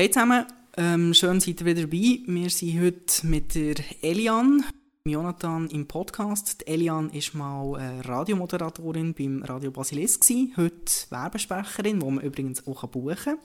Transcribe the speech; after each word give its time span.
Hey 0.00 0.10
zusammen, 0.10 0.46
ähm, 0.78 1.12
schön 1.12 1.40
seid 1.40 1.60
ihr 1.60 1.66
wieder 1.66 1.82
dabei. 1.82 2.20
Wir 2.24 2.48
sind 2.48 2.80
heute 2.80 3.26
mit 3.26 3.54
der 3.54 3.74
Elian, 4.00 4.64
Jonathan 5.04 5.68
im 5.68 5.86
Podcast. 5.86 6.62
Die 6.62 6.68
Elian 6.68 7.12
war 7.12 7.34
mal 7.34 7.78
äh, 7.78 8.00
Radiomoderatorin 8.08 9.12
beim 9.12 9.42
Radio 9.42 9.70
Basilisk, 9.70 10.24
heute 10.56 11.10
Werbesprecherin, 11.10 12.00
die 12.00 12.06
man 12.06 12.24
übrigens 12.24 12.66
auch 12.66 12.82
buchen 12.86 13.14
kann. 13.14 13.38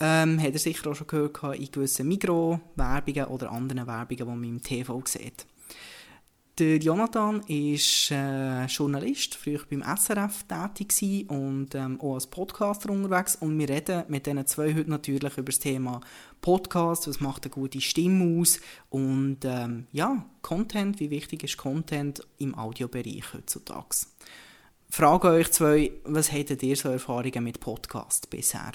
Ähm, 0.00 0.42
hat 0.42 0.54
er 0.54 0.58
sicher 0.58 0.90
auch 0.90 0.96
schon 0.96 1.06
gehört 1.06 1.56
in 1.56 1.70
gewissen 1.70 2.08
Mikro-Werbungen 2.08 3.26
oder 3.26 3.52
anderen 3.52 3.86
Werbungen, 3.86 4.16
die 4.16 4.24
man 4.24 4.42
im 4.42 4.62
TV 4.64 5.00
sieht. 5.04 5.46
Der 6.58 6.78
Jonathan 6.78 7.42
ist 7.48 8.10
äh, 8.10 8.64
Journalist, 8.64 9.34
früher 9.34 9.60
beim 9.68 9.82
SRF 9.82 10.44
tätig 10.44 11.28
und 11.28 11.74
ähm, 11.74 12.00
auch 12.00 12.14
als 12.14 12.26
Podcaster 12.28 12.88
unterwegs. 12.88 13.36
Und 13.36 13.58
wir 13.58 13.68
reden 13.68 14.04
mit 14.08 14.24
diesen 14.24 14.46
zwei 14.46 14.74
heute 14.74 14.88
natürlich 14.88 15.36
über 15.36 15.52
das 15.52 15.58
Thema 15.58 16.00
Podcast, 16.40 17.08
was 17.08 17.20
macht 17.20 17.44
eine 17.44 17.50
gute 17.50 17.82
Stimme 17.82 18.40
aus 18.40 18.58
und 18.88 19.40
ähm, 19.44 19.86
ja, 19.92 20.24
Content, 20.40 20.98
wie 20.98 21.10
wichtig 21.10 21.44
ist 21.44 21.58
Content 21.58 22.26
im 22.38 22.54
Audiobereich 22.54 23.34
heutzutage. 23.34 24.06
Frage 24.88 25.28
euch 25.28 25.52
zwei, 25.52 25.92
was 26.04 26.32
hättet 26.32 26.62
ihr 26.62 26.76
so 26.76 26.88
Erfahrungen 26.88 27.44
mit 27.44 27.60
Podcast 27.60 28.30
bisher? 28.30 28.72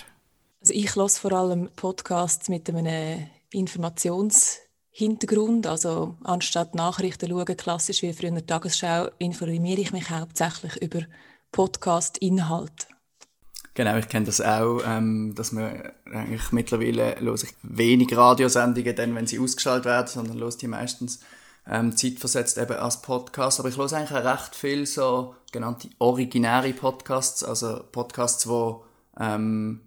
Also 0.59 0.73
ich 0.76 0.93
lasse 0.95 1.20
vor 1.20 1.32
allem 1.32 1.68
Podcasts 1.76 2.48
mit 2.48 2.70
einem 2.70 3.26
Informations- 3.52 4.59
Hintergrund. 4.91 5.66
Also 5.68 6.16
anstatt 6.23 6.76
Nachrichten 6.76 7.30
schauen, 7.30 7.58
klassisch 7.58 8.02
wie 8.02 8.13
früher 8.13 8.30
in 8.30 8.36
der 8.36 8.45
Tagesschau, 8.45 9.09
informiere 9.18 9.82
ich 9.82 9.94
mich 9.94 10.09
hauptsächlich 10.09 10.82
über 10.82 11.02
Podcast-Inhalt. 11.52 12.88
Genau, 13.73 13.96
ich 13.96 14.09
kenne 14.09 14.26
das 14.26 14.41
auch, 14.41 14.82
ähm, 14.85 15.34
dass 15.34 15.54
man 15.54 15.94
eigentlich 16.05 16.52
mittlerweile 16.52 17.16
los 17.22 17.44
ich 17.44 17.54
wenig 17.63 18.16
Radiosendungen, 18.16 18.96
dann, 18.96 19.16
wenn 19.16 19.27
sie 19.27 19.40
ausgestrahlt 19.40 19.85
werden, 19.85 20.08
sondern 20.08 20.38
los 20.38 20.58
die 20.58 20.68
meistens 20.68 21.21
ähm, 21.65 21.96
zeitversetzt 21.96 22.58
eben 22.58 22.76
als 22.76 23.02
Podcast. 23.02 23.60
Aber 23.60 23.70
ich 23.70 23.77
höre 23.77 23.91
eigentlich 23.93 24.12
auch 24.12 24.26
recht 24.26 24.55
viel 24.55 24.85
so 24.85 25.35
genannte 25.54 25.90
originäre 25.99 26.74
Podcasts, 26.74 27.46
also 27.46 27.82
Podcasts, 27.93 28.43
die 28.43 28.74
ähm, 29.20 29.80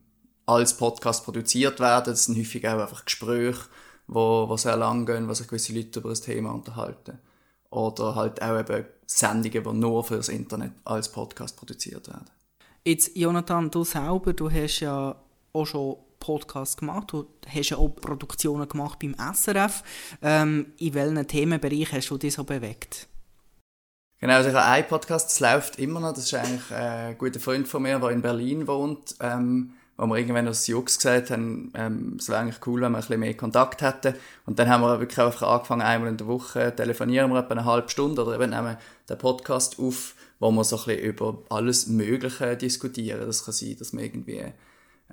als 0.47 0.77
Podcast 0.78 1.25
produziert 1.25 1.78
werden. 1.78 2.12
Das 2.12 2.25
sind 2.25 2.39
häufig 2.39 2.67
auch 2.67 2.81
einfach 2.81 3.05
Gespräche 3.05 3.65
wo, 4.06 4.48
wo 4.48 4.56
sehr 4.56 4.77
lang 4.77 5.06
gehen, 5.06 5.28
wo 5.28 5.34
sich 5.34 5.48
gewisse 5.48 5.74
Leute 5.74 6.00
über 6.00 6.10
das 6.10 6.20
Thema 6.20 6.52
unterhalten. 6.52 7.19
Oder 7.70 8.14
halt 8.14 8.41
auch 8.42 8.58
eben 8.58 8.84
Sendungen, 9.06 9.64
die 9.64 9.72
nur 9.72 10.05
für 10.05 10.16
das 10.16 10.28
Internet 10.28 10.72
als 10.84 11.10
Podcast 11.10 11.56
produziert 11.56 12.08
werden. 12.08 12.30
Jetzt, 12.84 13.16
Jonathan, 13.16 13.70
du 13.70 13.82
selber, 13.84 14.32
du 14.32 14.50
hast 14.50 14.80
ja 14.80 15.16
auch 15.52 15.66
schon 15.66 15.97
Podcasts 16.20 16.77
gemacht, 16.77 17.12
du 17.12 17.27
hast 17.47 17.70
ja 17.70 17.77
auch 17.77 17.88
Produktionen 17.88 18.69
gemacht 18.69 18.98
beim 18.98 19.14
SRF. 19.34 19.82
Ähm, 20.22 20.72
in 20.78 20.94
welchen 20.94 21.27
Themenbereich 21.27 21.92
hast 21.92 22.10
du 22.10 22.19
dich 22.19 22.34
so 22.34 22.44
bewegt? 22.44 23.08
Genau, 24.20 24.34
also 24.34 24.48
ich 24.48 24.55
habe 24.55 24.66
einen 24.66 24.86
Podcast, 24.86 25.27
das 25.28 25.41
läuft 25.41 25.78
immer 25.78 26.00
noch, 26.00 26.14
das 26.14 26.25
ist 26.25 26.34
eigentlich 26.34 26.72
ein 26.72 27.19
guter 27.19 27.41
Freund 27.41 27.69
von 27.69 27.82
mir, 27.82 27.98
der 27.98 28.10
in 28.10 28.22
Berlin 28.22 28.66
wohnt. 28.66 29.16
Ähm, 29.20 29.75
wo 29.97 30.06
wir 30.06 30.17
irgendwann 30.17 30.48
als 30.48 30.67
Jux 30.67 30.97
gesagt 30.98 31.31
haben, 31.31 31.73
ähm, 31.75 32.17
es 32.19 32.28
wäre 32.28 32.41
eigentlich 32.41 32.67
cool, 32.67 32.81
wenn 32.81 32.92
wir 32.92 32.98
ein 32.98 33.00
bisschen 33.00 33.20
mehr 33.20 33.34
Kontakt 33.34 33.83
hätten. 33.83 34.14
Und 34.47 34.59
dann 34.59 34.69
haben 34.69 34.81
wir 34.81 34.98
wirklich 34.98 35.19
einfach 35.20 35.48
angefangen, 35.48 35.83
einmal 35.83 36.09
in 36.09 36.17
der 36.17 36.27
Woche 36.27 36.75
telefonieren 36.75 37.31
wir 37.31 37.41
etwa 37.41 37.53
eine 37.53 37.64
halbe 37.64 37.89
Stunde 37.89 38.25
oder 38.25 38.34
eben 38.34 38.50
nehmen 38.50 38.77
den 39.09 39.19
Podcast 39.19 39.78
auf, 39.78 40.15
wo 40.41 40.50
wir 40.50 40.65
so 40.65 40.77
ein 40.77 40.84
bisschen 40.84 41.03
über 41.05 41.39
alles 41.48 41.87
Mögliche 41.87 42.56
diskutieren. 42.56 43.27
Das 43.27 43.45
kann 43.45 43.55
sein, 43.55 43.77
dass 43.78 43.92
wir 43.92 44.03
irgendwie 44.03 44.45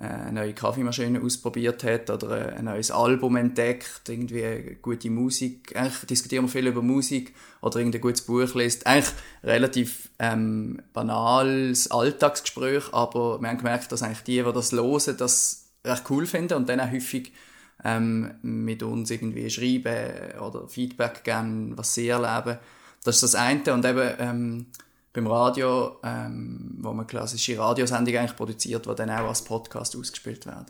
eine 0.01 0.31
neue 0.31 0.53
Kaffeemaschine 0.53 1.21
ausprobiert 1.21 1.83
hat 1.83 2.09
oder 2.09 2.55
ein 2.55 2.65
neues 2.65 2.91
Album 2.91 3.35
entdeckt, 3.35 4.09
irgendwie 4.09 4.77
gute 4.81 5.09
Musik. 5.09 5.75
Eigentlich 5.75 6.05
diskutieren 6.07 6.45
wir 6.45 6.49
viel 6.49 6.67
über 6.67 6.81
Musik 6.81 7.33
oder 7.61 7.77
irgendein 7.77 8.01
gutes 8.01 8.21
Buch 8.21 8.53
liest. 8.55 8.87
Eigentlich 8.87 9.13
relativ 9.43 10.09
ähm, 10.19 10.81
banales 10.93 11.91
Alltagsgespräch, 11.91 12.93
aber 12.93 13.39
wir 13.41 13.49
haben 13.49 13.57
gemerkt, 13.57 13.91
dass 13.91 14.01
eigentlich 14.01 14.23
die, 14.23 14.43
die 14.43 14.53
das 14.53 14.71
hören, 14.71 15.17
das 15.17 15.69
recht 15.85 16.03
cool 16.09 16.25
finden 16.25 16.55
und 16.55 16.69
dann 16.69 16.79
auch 16.79 16.91
häufig 16.91 17.31
ähm, 17.83 18.35
mit 18.41 18.83
uns 18.83 19.11
irgendwie 19.11 19.49
schreiben 19.49 20.39
oder 20.39 20.67
Feedback 20.67 21.23
geben, 21.23 21.77
was 21.77 21.93
sie 21.93 22.07
erleben. 22.07 22.57
Das 23.03 23.15
ist 23.15 23.23
das 23.23 23.35
eine 23.35 23.73
und 23.73 23.85
eben 23.85 24.09
ähm, 24.19 24.65
beim 25.13 25.27
Radio, 25.27 25.97
ähm, 26.03 26.77
wo 26.79 26.93
man 26.93 27.07
klassische 27.07 27.57
Radiosendungen 27.57 28.19
eigentlich 28.19 28.37
produziert, 28.37 28.85
die 28.85 28.95
dann 28.95 29.09
auch 29.09 29.27
als 29.27 29.43
Podcast 29.43 29.95
ausgespielt 29.95 30.45
werden. 30.45 30.67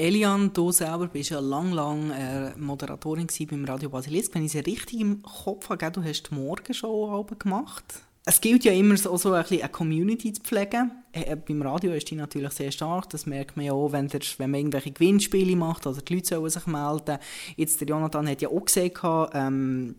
Elian, 0.00 0.52
du 0.52 0.70
selber 0.70 1.08
bist 1.08 1.30
ja 1.30 1.40
lang, 1.40 1.72
lang 1.72 2.10
äh, 2.12 2.56
Moderatorin 2.56 3.26
beim 3.50 3.64
Radio 3.64 3.90
Basilisk. 3.90 4.34
Wenn 4.34 4.44
ich 4.44 4.54
es 4.54 4.66
richtig 4.66 5.00
im 5.00 5.22
Kopf 5.22 5.68
habe, 5.70 5.90
du 5.90 6.04
hast 6.04 6.30
die 6.30 6.34
Morgenshow 6.34 7.26
gemacht. 7.36 8.02
Es 8.24 8.40
gilt 8.40 8.64
ja 8.64 8.72
immer 8.72 8.96
so, 8.96 9.16
so 9.16 9.32
ein 9.32 9.42
bisschen 9.42 9.62
eine 9.62 9.70
Community 9.70 10.32
zu 10.34 10.42
pflegen. 10.42 10.92
Äh, 11.12 11.34
beim 11.34 11.62
Radio 11.62 11.92
ist 11.94 12.10
die 12.10 12.14
natürlich 12.14 12.52
sehr 12.52 12.70
stark. 12.70 13.08
Das 13.10 13.26
merkt 13.26 13.56
man 13.56 13.66
ja 13.66 13.72
auch, 13.72 13.90
wenn, 13.90 14.06
der, 14.06 14.20
wenn 14.36 14.50
man 14.50 14.60
irgendwelche 14.60 14.92
Gewinnspiele 14.92 15.56
macht. 15.56 15.86
Also 15.86 16.00
die 16.00 16.14
Leute 16.14 16.28
sollen 16.28 16.50
sich 16.50 16.66
melden. 16.66 17.18
Jetzt 17.56 17.80
der 17.80 17.88
Jonathan 17.88 18.28
hat 18.28 18.42
ja 18.42 18.50
auch 18.50 18.64
gesagt, 18.64 19.32
ähm, 19.34 19.96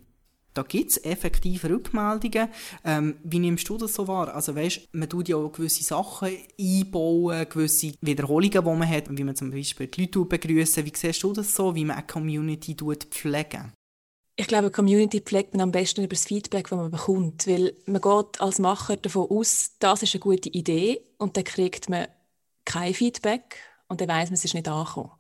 da 0.60 0.64
gibt 0.68 0.92
es 0.92 1.04
effektiv 1.06 1.64
Rückmeldungen. 1.64 2.50
Ähm, 2.84 3.16
wie 3.24 3.40
nimmst 3.40 3.70
du 3.70 3.78
das 3.78 3.94
so 3.94 4.10
wahr? 4.10 4.36
Also 4.36 4.56
weißt, 4.56 4.90
man 4.92 5.08
tut 5.08 5.30
ja 5.30 5.38
auch 5.38 5.52
gewisse 5.52 5.84
Sachen 5.84 6.36
einbauen, 6.60 7.48
gewisse 7.50 7.94
Wiederholungen, 8.02 8.52
die 8.52 8.60
man 8.62 8.90
hat, 8.90 9.06
wie 9.10 9.24
man 9.24 9.38
zum 9.38 9.52
Beispiel 9.52 9.88
die 9.88 10.02
Leute 10.02 10.26
begrüßen. 10.26 10.86
Wie 10.86 10.92
siehst 10.94 11.24
du 11.24 11.32
das 11.32 11.56
so, 11.56 11.76
wie 11.76 11.86
man 11.86 11.96
eine 11.96 12.08
Community 12.08 12.76
pflegen? 12.76 13.72
Ich 14.36 14.48
glaube, 14.48 14.66
eine 14.66 14.72
Community 14.72 15.22
pflegt 15.22 15.54
man 15.54 15.62
am 15.62 15.72
besten 15.72 16.02
über 16.02 16.16
das 16.16 16.26
Feedback, 16.26 16.68
das 16.68 16.78
man 16.78 16.92
bekommt. 16.92 17.48
Weil 17.48 17.74
man 17.86 18.02
geht 18.02 18.42
als 18.42 18.60
Macher 18.60 18.98
davon 18.98 19.30
aus, 19.30 19.76
das 19.80 20.04
ist 20.04 20.14
eine 20.14 20.20
gute 20.20 20.50
Idee 20.50 21.02
und 21.18 21.38
dann 21.38 21.46
kriegt 21.46 21.90
man 21.90 22.08
kein 22.66 22.94
Feedback 22.94 23.58
und 23.88 24.02
dann 24.02 24.10
weiß 24.10 24.30
man, 24.30 24.34
es 24.34 24.44
ist 24.44 24.54
nicht 24.54 24.68
angekommen. 24.68 25.12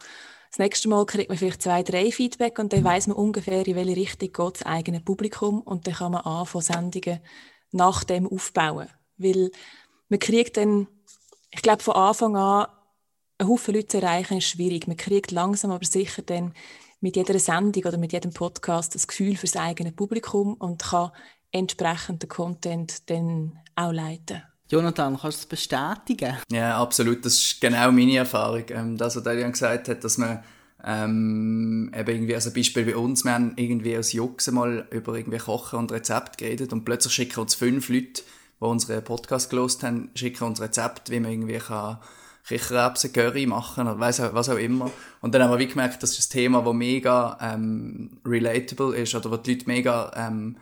Das 0.49 0.57
nächste 0.57 0.89
Mal 0.89 1.05
kriegt 1.05 1.29
man 1.29 1.37
vielleicht 1.37 1.61
zwei, 1.61 1.83
drei 1.83 2.11
Feedback 2.11 2.57
und 2.57 2.73
dann 2.73 2.83
weiß 2.83 3.07
man 3.07 3.17
ungefähr, 3.17 3.65
in 3.67 3.75
welche 3.75 3.95
Richtung 3.95 4.33
geht 4.33 4.55
das 4.55 4.65
eigene 4.65 4.99
Publikum 4.99 5.61
und 5.61 5.85
dann 5.85 5.93
kann 5.93 6.11
man 6.11 6.21
anfangen, 6.21 6.63
Sendungen 6.63 7.19
nach 7.71 8.03
dem 8.03 8.27
aufbauen. 8.27 8.89
Weil 9.17 9.51
man 10.07 10.19
kriegt 10.19 10.57
dann, 10.57 10.88
ich 11.51 11.61
glaube, 11.61 11.83
von 11.83 11.95
Anfang 11.95 12.35
an 12.35 12.67
einen 13.38 13.49
Haufen 13.49 13.75
Leute 13.75 13.88
zu 13.88 14.01
erreichen, 14.01 14.39
ist 14.39 14.47
schwierig. 14.47 14.88
Man 14.88 14.97
kriegt 14.97 15.31
langsam 15.31 15.71
aber 15.71 15.85
sicher 15.85 16.23
dann 16.23 16.53
mit 16.99 17.15
jeder 17.15 17.38
Sendung 17.39 17.83
oder 17.83 17.97
mit 17.97 18.11
jedem 18.11 18.33
Podcast 18.33 18.95
das 18.95 19.07
Gefühl 19.07 19.35
für 19.35 19.45
das 19.45 19.55
eigene 19.55 19.91
Publikum 19.91 20.55
und 20.55 20.81
kann 20.81 21.11
entsprechend 21.51 22.23
den 22.23 22.29
Content 22.29 23.09
dann 23.09 23.59
auch 23.75 23.91
leiten. 23.91 24.43
Jonathan, 24.72 25.18
kannst 25.19 25.38
du 25.38 25.41
das 25.41 25.46
bestätigen? 25.47 26.38
Ja, 26.52 26.80
absolut. 26.80 27.25
Das 27.25 27.34
ist 27.34 27.59
genau 27.59 27.91
meine 27.91 28.18
Erfahrung. 28.18 28.66
Ähm, 28.69 28.97
das, 28.97 29.16
was 29.16 29.24
Delian 29.24 29.52
gesagt 29.52 29.90
hat, 29.90 30.03
dass 30.03 30.19
man 30.19 30.44
ähm, 30.84 31.91
eben 31.97 32.09
irgendwie, 32.09 32.35
also 32.35 32.52
Beispiel 32.52 32.85
bei 32.85 32.96
uns, 32.96 33.24
wir 33.25 33.34
haben 33.34 33.53
irgendwie 33.56 33.96
als 33.96 34.13
Jux 34.13 34.50
mal 34.52 34.88
über 34.91 35.16
irgendwie 35.16 35.40
Kochen 35.40 35.80
und 35.80 35.91
Rezept 35.91 36.38
geredet 36.38 36.72
und 36.72 36.85
plötzlich 36.85 37.13
schicken 37.13 37.40
uns 37.40 37.56
fünf 37.56 37.90
Leute, 37.90 38.22
die 38.59 38.66
unseren 38.66 39.03
Podcast 39.03 39.50
gelost 39.50 39.84
haben, 39.84 40.12
schicken 40.13 40.44
uns 40.44 40.62
Rezept, 40.62 41.09
wie 41.09 41.19
man 41.19 41.31
irgendwie 41.31 41.57
kann 41.57 41.97
Kichererbsen, 42.47 43.13
Curry 43.13 43.46
machen 43.46 43.88
oder 43.88 44.00
weiss, 44.00 44.19
was 44.19 44.50
auch 44.50 44.57
immer. 44.57 44.90
Und 45.22 45.34
dann 45.34 45.44
haben 45.44 45.51
wir 45.51 45.59
wie 45.59 45.68
gemerkt, 45.68 46.01
das 46.01 46.18
ist 46.18 46.30
ein 46.30 46.34
Thema, 46.34 46.62
das 46.62 46.74
mega 46.74 47.38
ähm, 47.41 48.19
relatable 48.25 48.96
ist 48.96 49.13
oder 49.13 49.31
wo 49.31 49.38
die 49.38 49.53
Leute 49.53 49.68
mega 49.68 50.12
ähm, 50.16 50.57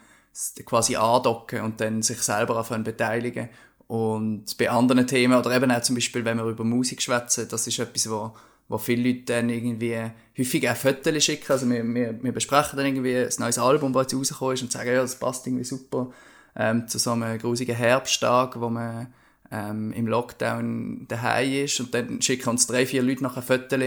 quasi 0.65 0.95
andocken 0.95 1.61
und 1.61 1.79
dann 1.79 2.01
sich 2.01 2.21
selber 2.21 2.55
davon 2.55 2.83
beteiligen. 2.83 3.49
Und 3.87 4.57
bei 4.57 4.69
anderen 4.69 5.07
Themen, 5.07 5.37
oder 5.37 5.55
eben 5.55 5.71
auch 5.71 5.81
zum 5.81 5.95
Beispiel, 5.95 6.25
wenn 6.25 6.37
wir 6.37 6.45
über 6.45 6.63
Musik 6.63 7.01
schwätzen, 7.01 7.47
das 7.49 7.67
ist 7.67 7.79
etwas, 7.79 8.09
wo, 8.09 8.33
wo 8.67 8.77
viele 8.77 9.09
Leute 9.09 9.23
dann 9.25 9.49
irgendwie 9.49 9.97
häufig 10.37 10.69
auch 10.69 10.75
Fotos 10.75 11.23
schicken. 11.23 11.51
Also 11.51 11.69
wir, 11.69 11.83
wir, 11.83 12.21
wir 12.21 12.31
besprechen 12.33 12.77
dann 12.77 12.85
irgendwie 12.85 13.15
ein 13.15 13.29
neues 13.39 13.57
Album, 13.57 13.93
das 13.93 14.03
jetzt 14.03 14.15
rausgekommen 14.15 14.53
ist 14.55 14.61
und 14.63 14.71
sagen, 14.71 14.89
ja, 14.89 15.01
das 15.01 15.17
passt 15.17 15.47
irgendwie 15.47 15.63
super 15.63 16.11
ähm, 16.57 16.87
zu 16.87 16.99
so 16.99 17.11
einem 17.11 17.37
grusigen 17.37 17.75
Herbsttag, 17.75 18.59
wo 18.59 18.69
man 18.69 19.07
ähm, 19.51 19.93
im 19.93 20.07
Lockdown 20.07 21.05
daheim 21.07 21.65
ist 21.65 21.79
und 21.79 21.93
dann 21.93 22.21
schicken 22.21 22.49
uns 22.49 22.67
drei, 22.67 22.85
vier 22.85 23.03
Leute 23.03 23.23
nach 23.23 23.37
ein 23.37 23.43
Foto 23.43 23.77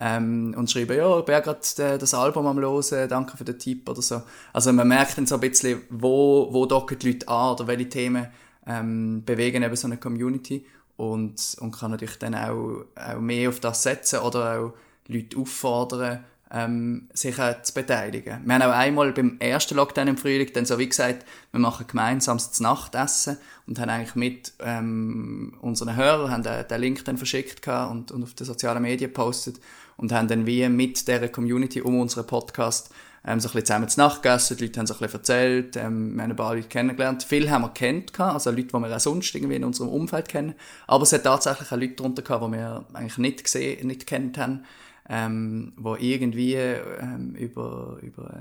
ähm, 0.00 0.54
und 0.56 0.70
schreiben, 0.70 0.96
ja, 0.96 1.18
ich 1.18 1.24
bin 1.24 1.42
gerade 1.42 1.98
das 1.98 2.14
Album 2.14 2.46
am 2.46 2.58
Hören, 2.58 3.08
danke 3.08 3.36
für 3.36 3.44
den 3.44 3.58
Tipp 3.58 3.88
oder 3.88 4.02
so. 4.02 4.22
Also 4.52 4.72
man 4.72 4.88
merkt 4.88 5.18
dann 5.18 5.26
so 5.26 5.36
ein 5.36 5.40
bisschen, 5.40 5.82
wo, 5.90 6.48
wo 6.50 6.66
docken 6.66 6.98
die 6.98 7.12
Leute 7.12 7.28
an 7.28 7.52
oder 7.52 7.66
welche 7.66 7.88
Themen 7.88 8.28
ähm, 8.66 9.22
bewegen 9.24 9.62
eben 9.62 9.76
so 9.76 9.86
eine 9.86 9.96
Community 9.96 10.64
und, 10.96 11.56
und 11.60 11.72
kann 11.72 11.90
natürlich 11.90 12.18
dann 12.18 12.34
auch, 12.34 12.84
auch 12.94 13.20
mehr 13.20 13.48
auf 13.48 13.60
das 13.60 13.82
setzen 13.82 14.20
oder 14.20 14.58
auch 14.60 14.72
Leute 15.08 15.36
auffordern, 15.38 16.24
ähm, 16.50 17.08
sich 17.12 17.38
auch 17.40 17.60
zu 17.62 17.74
beteiligen. 17.74 18.40
Wir 18.44 18.54
haben 18.54 18.62
auch 18.62 18.74
einmal 18.74 19.12
beim 19.12 19.36
ersten 19.40 19.74
Lockdown 19.74 20.08
im 20.08 20.16
Frühling 20.16 20.50
dann 20.54 20.66
so 20.66 20.78
wie 20.78 20.88
gesagt, 20.88 21.26
wir 21.50 21.60
machen 21.60 21.86
gemeinsames 21.88 22.60
Nachtessen 22.60 23.38
und 23.66 23.80
haben 23.80 23.90
eigentlich 23.90 24.14
mit 24.14 24.52
ähm, 24.60 25.56
unseren 25.60 25.96
Hörern 25.96 26.30
haben 26.30 26.42
den, 26.44 26.66
den 26.68 26.80
Link 26.80 27.04
dann 27.04 27.18
verschickt 27.18 27.66
und, 27.66 28.12
und 28.12 28.22
auf 28.22 28.34
den 28.34 28.46
sozialen 28.46 28.82
Medien 28.82 29.10
gepostet 29.10 29.60
und 29.96 30.12
haben 30.12 30.28
dann 30.28 30.46
wie 30.46 30.68
mit 30.68 31.08
der 31.08 31.28
Community 31.28 31.80
um 31.80 32.00
unseren 32.00 32.26
Podcast 32.26 32.90
ähm, 33.26 33.40
so 33.40 33.48
ein 33.48 33.52
bisschen 33.52 33.66
zusammen 33.66 33.88
zu 33.88 34.00
Nacht 34.00 34.22
gegessen, 34.22 34.56
die 34.56 34.64
Leute 34.64 34.80
haben 34.80 34.86
so 34.86 34.94
ein 34.94 35.00
bisschen 35.00 35.20
erzählt, 35.20 35.76
ähm, 35.76 36.14
wir 36.14 36.22
haben 36.22 36.30
ein 36.30 36.36
paar 36.36 36.54
Leute 36.54 36.68
kennengelernt. 36.68 37.22
Viele 37.22 37.50
haben 37.50 37.62
wir 37.62 37.70
kennt, 37.70 38.18
also 38.20 38.50
Leute, 38.50 38.64
die 38.64 38.72
wir 38.72 38.94
auch 38.96 39.00
sonst 39.00 39.34
irgendwie 39.34 39.56
in 39.56 39.64
unserem 39.64 39.88
Umfeld 39.88 40.28
kennen. 40.28 40.54
Aber 40.86 41.04
es 41.04 41.12
hat 41.12 41.24
tatsächlich 41.24 41.72
auch 41.72 41.76
Leute 41.76 41.94
darunter 41.94 42.22
gehabt, 42.22 42.46
die 42.46 42.52
wir 42.52 42.84
eigentlich 42.92 43.18
nicht 43.18 43.44
gesehen, 43.44 43.86
nicht 43.86 44.06
kennt 44.06 44.36
haben, 44.36 44.64
ähm, 45.08 45.72
die 45.78 46.12
irgendwie 46.12 46.54
ähm, 46.54 47.34
über, 47.34 47.98
über 48.02 48.34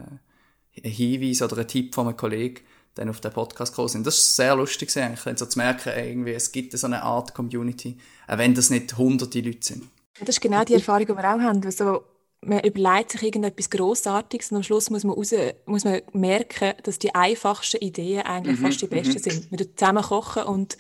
einen 0.76 0.92
Hinweis 0.92 1.42
oder 1.42 1.58
einen 1.58 1.68
Tipp 1.68 1.96
von 1.96 2.08
einem 2.08 2.18
Kollegen 2.18 2.62
dann 2.96 3.10
auf 3.10 3.22
den 3.22 3.32
Podcast 3.32 3.72
gekommen 3.74 3.90
sind. 3.90 4.06
Das 4.06 4.18
ist 4.18 4.36
sehr 4.36 4.56
lustig 4.56 4.96
eigentlich, 4.98 5.40
so 5.40 5.46
zu 5.46 5.58
merken, 5.58 5.92
irgendwie, 5.96 6.34
es 6.34 6.52
gibt 6.52 6.78
so 6.78 6.86
eine 6.88 7.04
Art 7.04 7.34
Community, 7.34 7.98
auch 8.28 8.38
wenn 8.38 8.54
das 8.54 8.70
nicht 8.70 8.98
hunderte 8.98 9.42
Leute 9.42 9.60
sind. 9.62 9.84
Das 10.20 10.30
ist 10.30 10.42
genau 10.42 10.64
die 10.64 10.76
Erfahrung, 10.76 11.08
die 11.08 11.14
wir 11.14 11.20
auch 11.20 11.40
haben. 11.40 11.66
Also, 11.66 12.04
man 12.46 12.60
überlegt 12.62 13.12
sich 13.12 13.24
irgendetwas 13.24 13.70
Grossartiges 13.70 14.52
und 14.52 14.58
am 14.58 14.64
Schluss 14.64 14.90
muss 14.90 15.04
man, 15.04 15.16
raus, 15.16 15.34
muss 15.66 15.84
man 15.84 16.02
merken, 16.12 16.74
dass 16.84 17.00
die 17.00 17.14
einfachsten 17.14 17.78
Ideen 17.78 18.22
eigentlich 18.22 18.60
mhm, 18.60 18.66
fast 18.66 18.82
die 18.82 18.88
besten 18.88 19.14
mhm. 19.14 19.20
sind. 19.20 19.52
Man 19.52 19.60
zusammen 19.76 20.04
kochen 20.04 20.44
und 20.44 20.78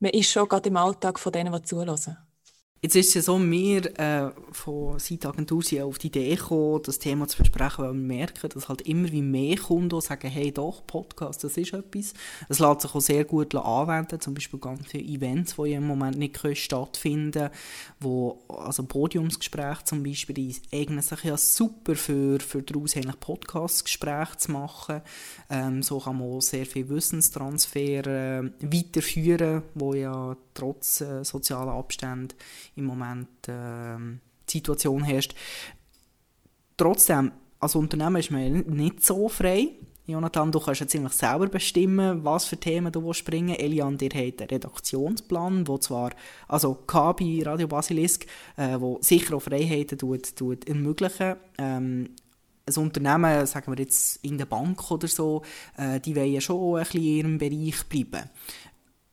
man 0.00 0.12
ist 0.12 0.30
schon 0.30 0.48
gerade 0.48 0.68
im 0.68 0.76
Alltag 0.76 1.18
von 1.18 1.32
denen, 1.32 1.52
die 1.52 1.62
zulassen. 1.62 2.16
Jetzt 2.80 2.94
ist 2.94 3.08
es 3.08 3.14
ja 3.14 3.22
so, 3.22 3.40
wir 3.40 3.98
äh, 3.98 4.30
von 4.52 5.00
Seitagentur 5.00 5.62
sind 5.62 5.82
auf 5.82 5.98
die 5.98 6.06
Idee 6.06 6.36
gekommen, 6.36 6.80
das 6.84 7.00
Thema 7.00 7.26
zu 7.26 7.38
besprechen, 7.38 7.84
weil 7.84 7.92
wir 7.92 8.00
merken, 8.00 8.48
dass 8.50 8.68
halt 8.68 8.82
immer 8.82 9.10
wie 9.10 9.22
mehr 9.22 9.56
Kunden 9.56 10.00
sagen, 10.00 10.28
hey 10.28 10.52
doch, 10.52 10.86
Podcast, 10.86 11.42
das 11.42 11.56
ist 11.56 11.72
etwas. 11.72 12.14
Es 12.48 12.60
lässt 12.60 12.82
sich 12.82 12.94
auch 12.94 13.00
sehr 13.00 13.24
gut 13.24 13.52
anwenden, 13.56 14.20
zum 14.20 14.34
Beispiel 14.34 14.60
ganze 14.60 14.98
Events, 14.98 15.56
die 15.56 15.72
im 15.72 15.88
Moment 15.88 16.18
nicht 16.18 16.40
können 16.40 16.54
stattfinden 16.54 17.50
wo 18.00 18.38
also 18.48 18.84
Podiumsgespräche 18.84 19.84
zum 19.84 20.02
Beispiel, 20.02 20.34
die 20.34 20.56
eignen 20.72 21.02
sich 21.02 21.24
ja 21.24 21.36
super 21.36 21.96
für, 21.96 22.38
für 22.40 22.62
daraus 22.62 22.96
eigentlich 22.96 23.18
Podcastgespräche 23.18 24.36
zu 24.36 24.52
machen. 24.52 25.02
Ähm, 25.50 25.82
so 25.82 25.98
kann 25.98 26.18
man 26.18 26.28
auch 26.28 26.40
sehr 26.40 26.66
viel 26.66 26.88
Wissenstransfer 26.88 28.06
äh, 28.06 28.50
weiterführen, 28.60 29.62
wo 29.74 29.94
ja 29.94 30.36
trotz 30.54 31.00
äh, 31.00 31.24
sozialer 31.24 31.72
Abstände 31.72 32.34
im 32.78 32.86
Moment 32.86 33.28
äh, 33.48 33.96
die 34.48 34.58
Situation 34.58 35.04
herrscht. 35.04 35.34
Trotzdem, 36.76 37.32
als 37.60 37.74
Unternehmen 37.74 38.16
ist 38.16 38.30
man 38.30 38.60
nicht 38.60 39.04
so 39.04 39.28
frei. 39.28 39.70
Jonathan, 40.06 40.50
du 40.50 40.58
kannst 40.58 40.80
ja 40.80 40.86
ziemlich 40.86 41.12
selber 41.12 41.48
bestimmen, 41.48 42.24
was 42.24 42.46
für 42.46 42.56
Themen 42.56 42.90
du 42.90 43.12
springen 43.12 43.48
willst. 43.48 43.60
Elian, 43.60 43.98
dir 43.98 44.08
hat 44.08 44.40
einen 44.40 44.48
Redaktionsplan, 44.48 45.68
wo 45.68 45.76
zwar, 45.76 46.12
also 46.46 46.74
KB 46.74 47.42
Radio 47.44 47.68
Basilisk, 47.68 48.24
äh, 48.56 48.80
wo 48.80 48.98
sicher 49.02 49.36
auch 49.36 49.42
Freiheiten 49.42 49.98
tut, 49.98 50.34
tut 50.34 50.66
ermöglichen. 50.66 51.36
Ähm, 51.58 52.10
ein 52.64 52.82
Unternehmen, 52.82 53.46
sagen 53.46 53.72
wir 53.72 53.82
jetzt 53.82 54.24
in 54.24 54.38
der 54.38 54.46
Bank 54.46 54.90
oder 54.90 55.08
so, 55.08 55.42
äh, 55.76 56.00
die 56.00 56.16
wollen 56.16 56.32
ja 56.32 56.40
schon 56.40 56.78
ein 56.78 56.84
bisschen 56.84 57.02
in 57.02 57.06
ihrem 57.06 57.38
Bereich 57.38 57.84
bleiben 57.88 58.30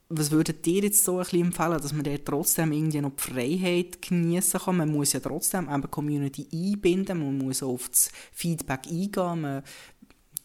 was 0.09 0.31
würdet 0.31 0.65
ihr 0.67 0.83
jetzt 0.83 1.03
so 1.03 1.17
ein 1.17 1.23
bisschen 1.23 1.41
empfehlen, 1.41 1.81
dass 1.81 1.93
man 1.93 2.03
da 2.03 2.15
trotzdem 2.17 2.71
irgendwie 2.71 3.01
noch 3.01 3.15
die 3.15 3.23
Freiheit 3.23 4.01
genießen 4.01 4.59
kann? 4.59 4.77
Man 4.77 4.91
muss 4.91 5.13
ja 5.13 5.19
trotzdem 5.19 5.67
eben 5.67 5.81
die 5.81 5.87
Community 5.87 6.47
einbinden, 6.53 7.19
man 7.19 7.37
muss 7.37 7.63
auf 7.63 7.89
das 7.89 8.11
Feedback 8.31 8.81
eingehen. 8.87 9.41
Man, 9.41 9.63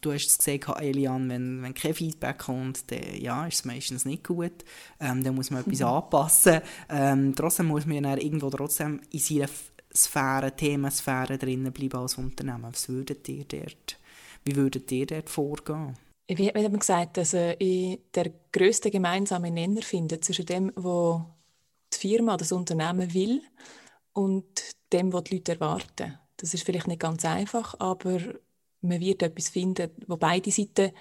du 0.01 0.11
hast 0.11 0.27
es 0.27 0.37
gesagt, 0.39 0.81
Elian, 0.81 1.29
wenn, 1.29 1.61
wenn 1.61 1.73
kein 1.75 1.93
Feedback 1.93 2.39
kommt, 2.39 2.91
dann 2.91 3.15
ja, 3.19 3.45
ist 3.45 3.59
es 3.59 3.65
meistens 3.65 4.05
nicht 4.05 4.23
gut. 4.23 4.65
Ähm, 4.99 5.23
dann 5.23 5.35
muss 5.35 5.51
man 5.51 5.61
etwas 5.61 5.79
mhm. 5.79 5.85
anpassen. 5.85 6.61
Ähm, 6.89 7.35
trotzdem 7.35 7.67
muss 7.67 7.85
man 7.85 8.03
ja 8.03 8.17
irgendwo 8.17 8.49
trotzdem 8.49 9.01
in 9.11 9.19
seiner 9.19 9.49
Sphäre, 9.93 10.55
Themensphäre 10.55 11.37
drinnen 11.37 11.71
bleiben 11.71 11.97
als 11.97 12.17
Unternehmen. 12.17 12.67
Was 12.71 12.89
würdet 12.89 13.27
ihr 13.29 13.45
dort, 13.45 13.99
wie 14.43 14.55
würdet 14.55 14.91
ihr 14.91 15.05
dort 15.05 15.29
vorgehen? 15.29 15.97
Wie 16.27 16.47
hat 16.47 16.55
man 16.55 16.79
gesagt, 16.79 17.17
dass 17.17 17.33
ich 17.33 17.99
der 18.15 18.31
größte 18.51 18.91
gemeinsame 18.91 19.51
Nenner 19.51 19.81
finde 19.81 20.19
zwischen 20.19 20.45
dem, 20.45 20.71
was 20.75 21.21
die 21.93 22.07
Firma, 22.07 22.37
das 22.37 22.51
Unternehmen 22.51 23.13
will 23.13 23.41
und 24.13 24.45
dem, 24.93 25.11
was 25.13 25.23
die 25.25 25.35
Leute 25.35 25.53
erwarten. 25.53 26.17
Das 26.37 26.53
ist 26.53 26.63
vielleicht 26.65 26.87
nicht 26.87 27.01
ganz 27.01 27.25
einfach, 27.25 27.75
aber 27.79 28.19
man 28.81 28.99
wird 28.99 29.23
etwas 29.23 29.49
finden, 29.49 29.91
wo 30.07 30.17
beide 30.17 30.51
Seiten 30.51 30.91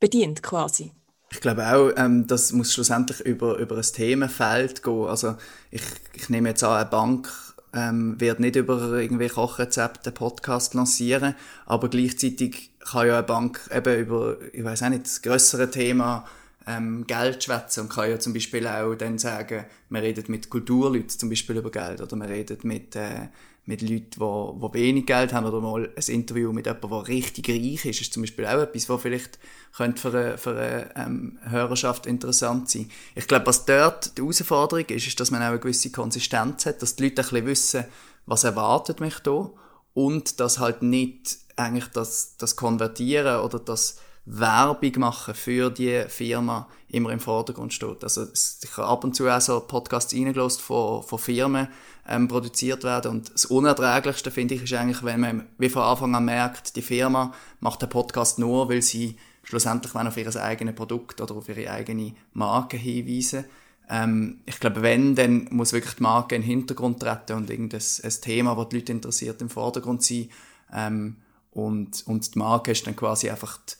bedient 0.00 0.42
quasi. 0.42 0.92
Ich 1.30 1.40
glaube 1.40 1.66
auch, 1.66 1.90
ähm, 1.96 2.26
das 2.26 2.52
muss 2.52 2.72
schlussendlich 2.72 3.20
über, 3.20 3.56
über 3.58 3.76
ein 3.76 3.82
Themenfeld 3.82 4.82
gehen. 4.82 5.06
Also 5.06 5.36
ich, 5.70 5.82
ich 6.12 6.28
nehme 6.28 6.50
jetzt 6.50 6.62
an, 6.62 6.76
eine 6.76 6.88
Bank 6.88 7.32
ähm, 7.74 8.20
wird 8.20 8.40
nicht 8.40 8.56
über 8.56 8.78
irgendwie 8.92 9.28
Kochrezepte 9.28 10.12
Podcast 10.12 10.74
lancieren, 10.74 11.34
aber 11.66 11.88
gleichzeitig 11.88 12.70
kann 12.80 13.06
ja 13.06 13.14
eine 13.18 13.22
Bank 13.22 13.68
eben 13.74 13.98
über, 14.00 14.36
ich 14.52 14.64
weiß 14.64 14.82
auch 14.84 14.88
nicht, 14.90 15.04
das 15.04 15.22
grössere 15.22 15.70
Thema 15.70 16.24
ähm, 16.66 17.06
Geld 17.06 17.44
schwätzen 17.44 17.80
und 17.80 17.88
kann 17.90 18.10
ja 18.10 18.18
zum 18.18 18.32
Beispiel 18.32 18.66
auch 18.66 18.94
dann 18.94 19.18
sagen, 19.18 19.64
man 19.88 20.02
redet 20.02 20.28
mit 20.28 20.50
Kulturleuten 20.50 21.08
zum 21.08 21.28
Beispiel 21.28 21.56
über 21.56 21.70
Geld 21.70 22.00
oder 22.00 22.16
man 22.16 22.28
redet 22.28 22.64
mit, 22.64 22.96
äh, 22.96 23.28
mit 23.66 23.82
Leuten, 23.82 24.10
die, 24.10 24.68
die 24.68 24.74
wenig 24.74 25.06
Geld 25.06 25.32
haben 25.32 25.46
oder 25.46 25.60
mal 25.60 25.90
ein 25.94 26.14
Interview 26.14 26.52
mit 26.52 26.66
jemandem, 26.66 26.90
der 26.90 27.08
richtig 27.08 27.48
reich 27.48 27.84
ist, 27.84 28.00
ist 28.00 28.12
zum 28.12 28.22
Beispiel 28.22 28.46
auch 28.46 28.60
etwas, 28.60 28.88
was 28.88 29.02
vielleicht 29.02 29.38
könnte 29.76 30.00
für 30.00 30.18
eine, 30.18 30.38
für 30.38 30.50
eine 30.50 30.90
ähm, 30.96 31.38
Hörerschaft 31.42 32.06
interessant 32.06 32.70
sein. 32.70 32.90
Ich 33.14 33.26
glaube, 33.26 33.46
was 33.46 33.64
dort 33.64 34.16
die 34.16 34.22
Herausforderung 34.22 34.86
ist, 34.86 35.06
ist, 35.06 35.20
dass 35.20 35.30
man 35.30 35.42
auch 35.42 35.48
eine 35.48 35.58
gewisse 35.58 35.90
Konsistenz 35.90 36.66
hat, 36.66 36.82
dass 36.82 36.96
die 36.96 37.04
Leute 37.04 37.22
ein 37.22 37.28
bisschen 37.28 37.46
wissen, 37.46 37.84
was 38.26 38.44
erwartet 38.44 39.00
mich 39.00 39.18
da 39.18 39.50
und 39.92 40.40
dass 40.40 40.58
halt 40.58 40.82
nicht 40.82 41.38
eigentlich 41.56 41.86
das, 41.88 42.36
das 42.36 42.56
Konvertieren 42.56 43.40
oder 43.40 43.58
das 43.58 43.98
Werbung 44.26 44.92
machen 44.98 45.34
für 45.34 45.70
die 45.70 46.04
Firma 46.08 46.68
immer 46.88 47.10
im 47.10 47.20
Vordergrund 47.20 47.74
steht. 47.74 48.02
Also 48.02 48.26
ich 48.32 48.76
habe 48.76 48.88
ab 48.88 49.04
und 49.04 49.14
zu 49.14 49.28
auch 49.28 49.40
so 49.40 49.60
Podcasts 49.60 50.14
reingelost 50.14 50.62
von, 50.62 51.02
von 51.02 51.18
Firmen 51.18 51.68
ähm, 52.08 52.28
produziert 52.28 52.84
werden 52.84 53.10
und 53.10 53.34
das 53.34 53.46
Unerträglichste 53.46 54.30
finde 54.30 54.54
ich 54.54 54.62
ist 54.62 54.72
eigentlich, 54.72 55.02
wenn 55.02 55.20
man 55.20 55.46
wie 55.58 55.68
von 55.68 55.82
Anfang 55.82 56.14
an 56.14 56.24
merkt, 56.24 56.76
die 56.76 56.82
Firma 56.82 57.32
macht 57.60 57.82
den 57.82 57.88
Podcast 57.88 58.38
nur, 58.38 58.68
weil 58.68 58.82
sie 58.82 59.16
schlussendlich 59.42 59.94
auf 59.94 60.16
ihr 60.16 60.36
eigenes 60.36 60.74
Produkt 60.74 61.20
oder 61.20 61.34
auf 61.34 61.48
ihre 61.48 61.70
eigene 61.70 62.14
Marke 62.32 62.76
hinweisen. 62.76 63.44
Ähm, 63.90 64.40
ich 64.46 64.58
glaube, 64.58 64.80
wenn, 64.82 65.14
dann 65.14 65.48
muss 65.50 65.74
wirklich 65.74 65.94
die 65.94 66.02
Marke 66.02 66.34
in 66.34 66.42
den 66.42 66.48
Hintergrund 66.48 67.00
treten 67.00 67.36
und 67.36 67.50
irgendein 67.50 67.80
ein 67.80 68.12
Thema, 68.22 68.56
das 68.56 68.68
die 68.70 68.76
Leute 68.76 68.92
interessiert, 68.92 69.42
im 69.42 69.50
Vordergrund 69.50 70.02
sein. 70.02 70.30
Ähm, 70.72 71.16
und, 71.50 72.02
und 72.06 72.34
die 72.34 72.38
Marke 72.38 72.72
ist 72.72 72.86
dann 72.86 72.96
quasi 72.96 73.28
einfach 73.28 73.58
die, 73.58 73.74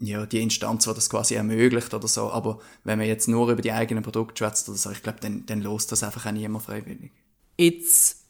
ja, 0.00 0.26
die 0.26 0.42
Instanz, 0.42 0.84
die 0.84 0.94
das 0.94 1.10
quasi 1.10 1.34
ermöglicht 1.34 1.92
oder 1.94 2.08
so. 2.08 2.30
Aber 2.30 2.58
wenn 2.84 2.98
man 2.98 3.06
jetzt 3.06 3.28
nur 3.28 3.50
über 3.50 3.62
die 3.62 3.72
eigenen 3.72 4.02
Produkte 4.02 4.38
schwätzt 4.38 4.68
oder 4.68 4.78
so, 4.78 4.90
ich 4.90 5.02
glaube, 5.02 5.18
dann, 5.20 5.44
dann 5.46 5.60
lost 5.60 5.92
das 5.92 6.02
einfach 6.02 6.26
auch 6.26 6.32
niemand 6.32 6.64
freiwillig. 6.64 7.12
Jetzt 7.58 8.20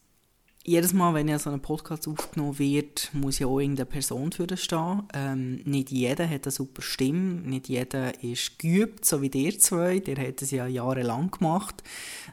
jedes 0.62 0.93
Mal, 0.93 1.15
wenn 1.15 1.27
ja 1.27 1.39
so 1.39 1.50
ein 1.50 1.61
Podcast 1.62 2.07
aufgenommen 2.07 2.59
wird, 2.59 3.11
muss 3.15 3.39
ja 3.39 3.47
auch 3.47 3.61
irgendeine 3.61 3.87
Person 3.87 4.31
für 4.31 4.47
das 4.47 4.62
stehen. 4.62 5.05
Ähm, 5.15 5.62
nicht 5.65 5.91
jeder 5.91 6.29
hat 6.29 6.45
eine 6.45 6.53
super 6.53 6.83
Stimme, 6.83 7.41
nicht 7.49 7.69
jeder 7.69 8.23
ist 8.23 8.59
geübt, 8.59 9.05
so 9.07 9.23
wie 9.23 9.31
der 9.31 9.59
zwei. 9.59 10.00
Der 10.00 10.17
hat 10.17 10.43
es 10.43 10.50
ja 10.50 10.67
jahrelang 10.67 11.31
gemacht, 11.31 11.83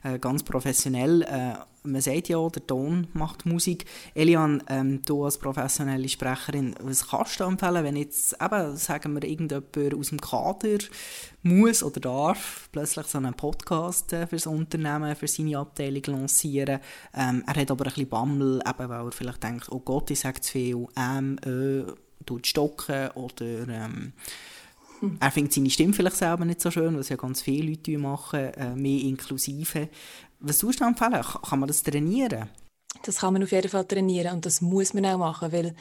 äh, 0.03 0.20
ganz 0.20 0.44
professionell. 0.44 1.22
Äh, 1.22 1.53
man 1.88 2.01
sagt 2.01 2.29
ja, 2.29 2.48
der 2.50 2.67
Ton 2.67 3.08
macht 3.13 3.46
Musik. 3.46 3.86
Elian, 4.13 4.62
ähm, 4.70 5.01
du 5.06 5.24
als 5.24 5.38
professionelle 5.38 6.10
Sprecherin, 6.10 6.75
was 6.82 7.08
kannst 7.08 7.39
du 7.39 7.46
empfehlen, 7.46 7.84
wenn 7.84 7.96
jetzt 7.96 8.36
eben, 8.41 8.75
sagen 8.75 9.13
wir, 9.13 9.24
irgendjemand 9.24 9.96
aus 9.96 10.10
dem 10.10 10.22
Kader 10.22 10.77
muss 11.44 11.84
oder 11.84 12.00
darf 12.00 12.70
plötzlich 12.72 13.08
so 13.08 13.17
einen 13.17 13.34
Podcast 13.34 14.13
äh, 14.13 14.27
für 14.27 14.36
das 14.36 14.48
Unternehmen, 14.48 15.15
für 15.15 15.27
seine 15.27 15.58
Abteilung 15.58 16.03
lancieren. 16.08 16.79
Ähm, 17.13 17.44
er 17.48 17.62
hat 17.62 17.72
aber 17.72 17.86
ein 17.86 17.91
bisschen 17.91 18.10
Bammel, 18.10 18.62
eben 18.67 18.89
weil 18.89 19.06
er 19.06 19.12
vielleicht 19.12 19.44
denkt, 19.44 19.72
oh 19.72 19.79
Gott, 19.79 20.12
ich 20.12 20.20
sage 20.20 20.41
zu 20.41 20.51
viel, 20.51 20.88
ähm, 20.98 21.38
äh, 21.46 21.91
tut 22.25 22.46
stocken 22.46 23.10
oder 23.12 23.46
ähm, 23.46 24.13
hm. 24.99 25.17
er 25.19 25.31
findet 25.31 25.53
seine 25.53 25.69
Stimme 25.69 25.93
vielleicht 25.93 26.17
selber 26.17 26.45
nicht 26.45 26.61
so 26.61 26.71
schön, 26.71 26.97
was 26.97 27.09
ja 27.09 27.15
ganz 27.15 27.41
viele 27.41 27.71
Leute 27.71 27.97
machen, 27.97 28.53
äh, 28.53 28.75
mehr 28.75 29.01
inklusive. 29.01 29.89
Was 30.39 30.63
würdest 30.63 30.81
du 30.81 30.85
empfehlen? 30.85 31.23
Kann 31.23 31.59
man 31.59 31.67
das 31.67 31.83
trainieren? 31.83 32.49
Das 33.03 33.17
kann 33.19 33.33
man 33.33 33.43
auf 33.43 33.51
jeden 33.51 33.69
Fall 33.69 33.85
trainieren 33.85 34.35
und 34.35 34.45
das 34.45 34.61
muss 34.61 34.93
man 34.93 35.05
auch 35.05 35.17
machen, 35.17 35.51
weil 35.51 35.75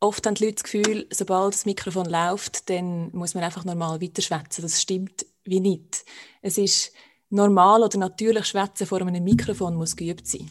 oft 0.00 0.26
haben 0.26 0.34
die 0.34 0.44
Leute 0.44 0.56
das 0.56 0.64
Gefühl, 0.64 1.06
sobald 1.10 1.54
das 1.54 1.66
Mikrofon 1.66 2.06
läuft, 2.06 2.70
dann 2.70 3.10
muss 3.12 3.34
man 3.34 3.44
einfach 3.44 3.64
normal 3.64 4.00
weiterschwätzen. 4.00 4.62
Das 4.62 4.80
stimmt 4.80 5.26
wie 5.44 5.60
nicht. 5.60 6.04
Es 6.42 6.58
ist 6.58 6.92
normal 7.28 7.82
oder 7.82 7.98
natürlich 7.98 8.46
Schwätzen 8.46 8.86
vor 8.86 9.00
einem 9.00 9.22
Mikrofon 9.22 9.76
muss 9.76 9.96
geübt 9.96 10.26
sein. 10.26 10.50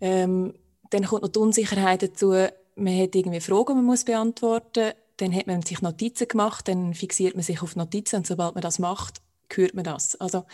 Ähm, 0.00 0.54
dann 0.90 1.04
kommt 1.04 1.22
noch 1.22 1.30
die 1.30 1.38
Unsicherheit 1.38 2.02
dazu, 2.02 2.34
man 2.76 3.00
hat 3.00 3.14
irgendwie 3.14 3.40
Fragen, 3.40 3.66
die 3.68 3.74
man 3.74 3.84
muss 3.84 4.04
beantworten 4.04 4.86
muss. 4.86 5.03
Dann 5.18 5.34
hat 5.34 5.46
man 5.46 5.62
sich 5.62 5.80
Notizen 5.80 6.28
gemacht, 6.28 6.68
dann 6.68 6.94
fixiert 6.94 7.34
man 7.34 7.42
sich 7.44 7.62
auf 7.62 7.76
Notizen 7.76 8.16
und 8.16 8.26
sobald 8.26 8.54
man 8.54 8.62
das 8.62 8.78
macht, 8.78 9.20
hört 9.48 9.74
man 9.74 9.84
das. 9.84 10.16
Also 10.16 10.44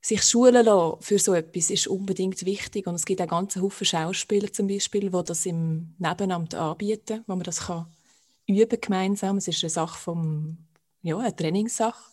sich 0.00 0.22
schulen 0.22 0.64
lassen 0.64 1.02
für 1.02 1.18
so 1.18 1.34
etwas 1.34 1.68
ist 1.70 1.88
unbedingt 1.88 2.44
wichtig. 2.46 2.86
Und 2.86 2.94
es 2.94 3.04
gibt 3.04 3.20
auch 3.20 3.26
ganz 3.26 3.56
Haufen 3.56 3.84
Schauspieler 3.84 4.52
zum 4.52 4.68
Beispiel, 4.68 5.10
die 5.10 5.24
das 5.24 5.44
im 5.46 5.94
Nebenamt 5.98 6.54
anbieten, 6.54 7.24
wo 7.26 7.34
man 7.34 7.42
das 7.42 7.66
kann 7.66 7.86
üben 8.46 8.80
gemeinsam. 8.80 9.38
Es 9.38 9.48
ist 9.48 9.62
eine 9.62 9.70
Sache 9.70 9.98
vom, 9.98 10.58
ja, 11.02 11.18
eine 11.18 11.34
Trainingssache. 11.34 12.12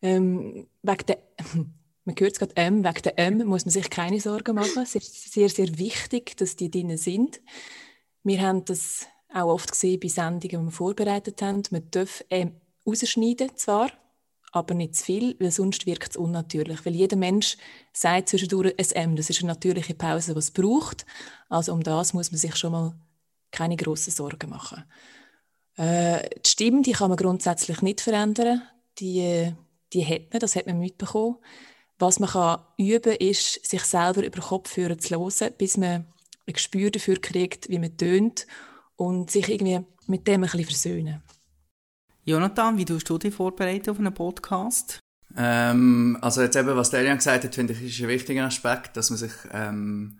Ähm, 0.00 0.66
wegen 0.82 1.06
der, 1.06 1.18
man 2.04 2.16
hört 2.18 2.32
es 2.32 2.38
gerade, 2.38 2.52
ähm, 2.56 2.84
wegen 2.84 3.02
der 3.02 3.18
M 3.18 3.46
muss 3.46 3.64
man 3.64 3.72
sich 3.72 3.90
keine 3.90 4.20
Sorgen 4.20 4.54
machen. 4.54 4.82
Es 4.82 4.94
ist 4.94 5.32
sehr, 5.32 5.48
sehr 5.48 5.78
wichtig, 5.78 6.36
dass 6.36 6.56
die 6.56 6.70
drinnen 6.70 6.96
sind. 6.96 7.40
Wir 8.24 8.40
haben 8.40 8.64
das 8.64 9.06
auch 9.34 9.52
oft 9.52 9.70
gesehen 9.70 10.00
bei 10.00 10.08
Sendungen, 10.08 10.40
die 10.40 10.66
wir 10.66 10.70
vorbereitet 10.70 11.42
haben. 11.42 11.62
Man 11.70 11.90
darf 11.90 12.24
ähm, 12.30 12.52
rausschneiden 12.86 13.56
zwar, 13.56 13.90
aber 14.52 14.74
nicht 14.74 14.96
zu 14.96 15.04
viel, 15.04 15.36
weil 15.40 15.50
sonst 15.50 15.86
wirkt 15.86 16.10
es 16.10 16.16
unnatürlich. 16.16 16.84
Weil 16.84 16.94
jeder 16.94 17.16
Mensch 17.16 17.56
sagt 17.92 18.28
zwischendurch 18.28 18.74
ein 18.78 19.10
M. 19.10 19.16
Das 19.16 19.30
ist 19.30 19.40
eine 19.40 19.48
natürliche 19.48 19.94
Pause, 19.94 20.32
die 20.32 20.38
es 20.38 20.50
braucht. 20.50 21.06
Also 21.48 21.72
um 21.72 21.82
das 21.82 22.12
muss 22.12 22.30
man 22.30 22.38
sich 22.38 22.56
schon 22.56 22.72
mal 22.72 22.94
keine 23.50 23.76
grossen 23.76 24.10
Sorgen 24.10 24.50
machen. 24.50 24.84
Äh, 25.76 26.28
die 26.44 26.50
Stimme, 26.50 26.82
die 26.82 26.92
kann 26.92 27.08
man 27.08 27.16
grundsätzlich 27.16 27.80
nicht 27.82 28.00
verändern. 28.00 28.62
Die, 28.98 29.52
die 29.92 30.06
hat 30.06 30.32
man, 30.32 30.40
das 30.40 30.56
hat 30.56 30.66
man 30.66 30.78
mitbekommen. 30.78 31.36
Was 31.98 32.18
man 32.18 32.30
kann 32.30 32.62
üben 32.76 33.16
kann, 33.18 33.28
ist, 33.28 33.64
sich 33.64 33.82
selber 33.84 34.24
über 34.24 34.40
Kopfhörer 34.40 34.98
zu 34.98 35.16
hören, 35.16 35.54
bis 35.56 35.76
man 35.76 36.06
ein 36.46 36.52
Gespür 36.52 36.90
dafür 36.90 37.20
kriegt, 37.20 37.68
wie 37.68 37.78
man 37.78 37.96
tönt 37.96 38.46
und 39.02 39.32
sich 39.32 39.48
irgendwie 39.48 39.80
mit 40.06 40.28
dem 40.28 40.34
ein 40.34 40.40
bisschen 40.42 40.64
versöhnen. 40.64 41.22
Jonathan, 42.24 42.78
wie 42.78 42.84
tust 42.84 43.08
du 43.10 43.18
dich 43.18 43.34
vorbereiten 43.34 43.90
auf 43.90 43.98
einen 43.98 44.14
Podcast? 44.14 45.00
Ähm, 45.36 46.16
also 46.20 46.42
jetzt 46.42 46.54
eben, 46.54 46.76
was 46.76 46.90
Delian 46.90 47.16
gesagt 47.16 47.42
hat, 47.42 47.54
finde 47.54 47.72
ich, 47.72 47.82
ist 47.82 48.00
ein 48.00 48.08
wichtiger 48.08 48.44
Aspekt, 48.44 48.96
dass 48.96 49.10
man 49.10 49.18
sich 49.18 49.32
ähm, 49.52 50.18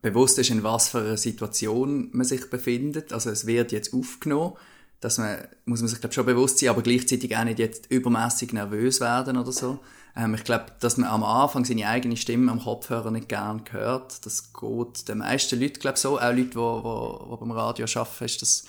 bewusst 0.00 0.38
ist, 0.38 0.50
in 0.50 0.62
was 0.62 0.90
für 0.90 0.98
einer 0.98 1.16
Situation 1.16 2.10
man 2.12 2.24
sich 2.24 2.48
befindet. 2.50 3.12
Also 3.12 3.30
es 3.30 3.46
wird 3.46 3.72
jetzt 3.72 3.92
aufgenommen, 3.92 4.52
dass 5.00 5.18
man, 5.18 5.36
muss 5.64 5.80
man 5.80 5.88
sich 5.88 5.98
glaube 5.98 6.14
schon 6.14 6.26
bewusst 6.26 6.58
sein, 6.60 6.68
aber 6.68 6.82
gleichzeitig 6.82 7.36
auch 7.36 7.44
nicht 7.44 7.58
jetzt 7.58 7.90
übermäßig 7.90 8.52
nervös 8.52 9.00
werden 9.00 9.36
oder 9.38 9.50
so. 9.50 9.80
Ähm, 10.16 10.34
ich 10.34 10.44
glaube, 10.44 10.66
dass 10.80 10.96
man 10.96 11.08
am 11.08 11.24
Anfang 11.24 11.64
seine 11.64 11.88
eigene 11.88 12.16
Stimme 12.16 12.50
am 12.50 12.60
Kopfhörer 12.60 13.10
nicht 13.10 13.28
gern 13.28 13.62
hört, 13.70 14.24
das 14.26 14.52
geht 14.52 15.08
den 15.08 15.18
meisten 15.18 15.60
Leuten 15.60 15.80
glaube 15.80 15.98
so, 15.98 16.18
auch 16.18 16.32
Leute, 16.32 16.44
die, 16.44 16.50
die, 16.50 17.30
die 17.30 17.36
beim 17.40 17.50
Radio 17.50 17.86
arbeiten, 17.94 18.24
ist 18.24 18.42
das 18.42 18.64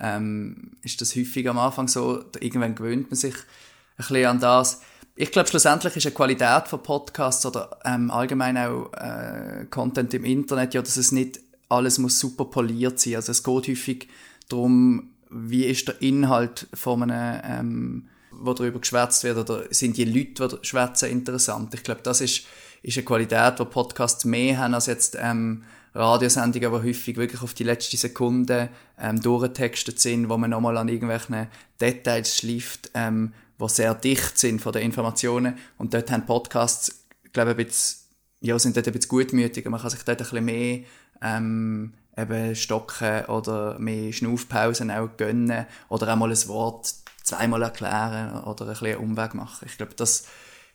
ähm, 0.00 0.72
ist 0.82 1.00
das 1.00 1.14
häufig 1.14 1.48
am 1.48 1.58
Anfang 1.58 1.88
so. 1.88 2.24
Irgendwann 2.40 2.74
gewöhnt 2.74 3.10
man 3.10 3.16
sich 3.16 3.34
ein 3.34 3.40
bisschen 3.96 4.26
an 4.26 4.40
das. 4.40 4.82
Ich 5.16 5.30
glaube, 5.30 5.48
schlussendlich 5.48 5.96
ist 5.96 6.06
eine 6.06 6.14
Qualität 6.14 6.66
von 6.66 6.82
Podcasts 6.82 7.46
oder 7.46 7.78
ähm, 7.84 8.10
allgemein 8.10 8.58
auch 8.58 8.92
äh, 8.94 9.66
Content 9.70 10.12
im 10.14 10.24
Internet 10.24 10.74
ja, 10.74 10.82
dass 10.82 10.96
es 10.96 11.12
nicht 11.12 11.40
alles 11.68 11.98
muss 11.98 12.18
super 12.18 12.46
poliert 12.46 12.98
sein. 12.98 13.16
Also 13.16 13.30
es 13.30 13.44
geht 13.44 13.68
häufig 13.68 14.08
darum, 14.48 15.10
wie 15.30 15.64
ist 15.64 15.86
der 15.86 16.02
Inhalt 16.02 16.66
von 16.74 17.02
einem, 17.02 17.40
ähm, 17.44 18.08
wo 18.44 18.54
darüber 18.54 18.80
geschwätzt 18.80 19.24
wird, 19.24 19.38
oder 19.38 19.64
sind 19.70 19.96
die 19.96 20.04
Leute, 20.04 20.48
die 20.48 20.66
schwätzen, 20.66 21.10
interessant. 21.10 21.74
Ich 21.74 21.82
glaube, 21.82 22.00
das 22.02 22.20
ist, 22.20 22.44
ist 22.82 22.96
eine 22.96 23.04
Qualität, 23.04 23.58
die 23.58 23.64
Podcasts 23.64 24.24
mehr 24.24 24.58
haben 24.58 24.74
als 24.74 24.86
jetzt 24.86 25.16
ähm, 25.20 25.64
Radiosendungen, 25.94 26.72
die 26.72 26.88
häufig 26.88 27.16
wirklich 27.16 27.42
auf 27.42 27.54
die 27.54 27.64
letzte 27.64 27.96
Sekunde 27.96 28.68
ähm, 28.98 29.20
durchtextet 29.20 30.00
sind, 30.00 30.28
wo 30.28 30.36
man 30.36 30.50
nochmal 30.50 30.76
an 30.76 30.88
irgendwelchen 30.88 31.46
Details 31.80 32.36
schleift, 32.36 32.90
ähm, 32.94 33.32
die 33.60 33.68
sehr 33.68 33.94
dicht 33.94 34.38
sind 34.38 34.60
von 34.60 34.72
den 34.72 34.82
Informationen. 34.82 35.56
Und 35.78 35.94
dort 35.94 36.10
haben 36.10 36.26
Podcasts, 36.26 37.04
glaube 37.32 37.52
ich, 37.52 37.58
ein 37.58 37.66
bisschen, 37.66 38.00
ja, 38.40 38.58
sind 38.58 38.76
dort 38.76 38.88
ein 38.88 38.92
bisschen 38.92 39.08
gutmütiger. 39.08 39.70
Man 39.70 39.80
kann 39.80 39.90
sich 39.90 40.02
dort 40.02 40.20
ein 40.20 40.24
bisschen 40.24 40.44
mehr 40.44 40.80
ähm, 41.22 41.94
eben 42.16 42.54
stocken 42.54 43.24
oder 43.26 43.78
mehr 43.78 44.12
Schnaufpausen 44.12 44.90
auch 44.90 45.16
gönnen 45.16 45.66
oder 45.88 46.12
auch 46.12 46.16
mal 46.16 46.30
ein 46.30 46.48
Wort 46.48 46.94
zweimal 47.22 47.62
erklären 47.62 48.44
oder 48.44 48.64
ein 48.64 48.70
bisschen 48.70 48.86
einen 48.88 48.98
Umweg 48.98 49.34
machen. 49.34 49.66
Ich 49.66 49.76
glaube, 49.76 49.94
das 49.96 50.26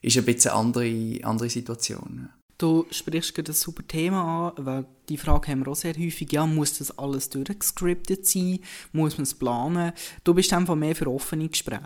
ist 0.02 0.18
ein 0.18 0.26
bisschen 0.26 0.52
eine 0.52 0.60
andere, 0.60 1.20
andere 1.24 1.50
Situation. 1.50 2.30
Du 2.58 2.86
sprichst 2.92 3.34
gerade 3.34 3.54
ein 3.54 3.56
super 3.56 3.88
Thema 3.88 4.54
an, 4.58 4.66
weil 4.66 4.86
die 5.08 5.18
Frage 5.18 5.50
haben 5.50 5.66
wir 5.66 5.72
auch 5.72 5.78
sehr 5.78 5.94
häufig, 5.94 6.30
ja, 6.34 6.46
muss 6.46 6.78
das 6.78 6.98
alles 6.98 7.30
durchgescriptet 7.30 8.28
sein? 8.28 8.60
Muss 8.92 9.18
man 9.18 9.24
es 9.24 9.34
planen? 9.34 9.94
Du 10.26 10.34
bist 10.34 10.52
einfach 10.52 10.76
mehr 10.76 10.94
für 10.94 11.08
offene 11.08 11.48
Gespräche. 11.48 11.86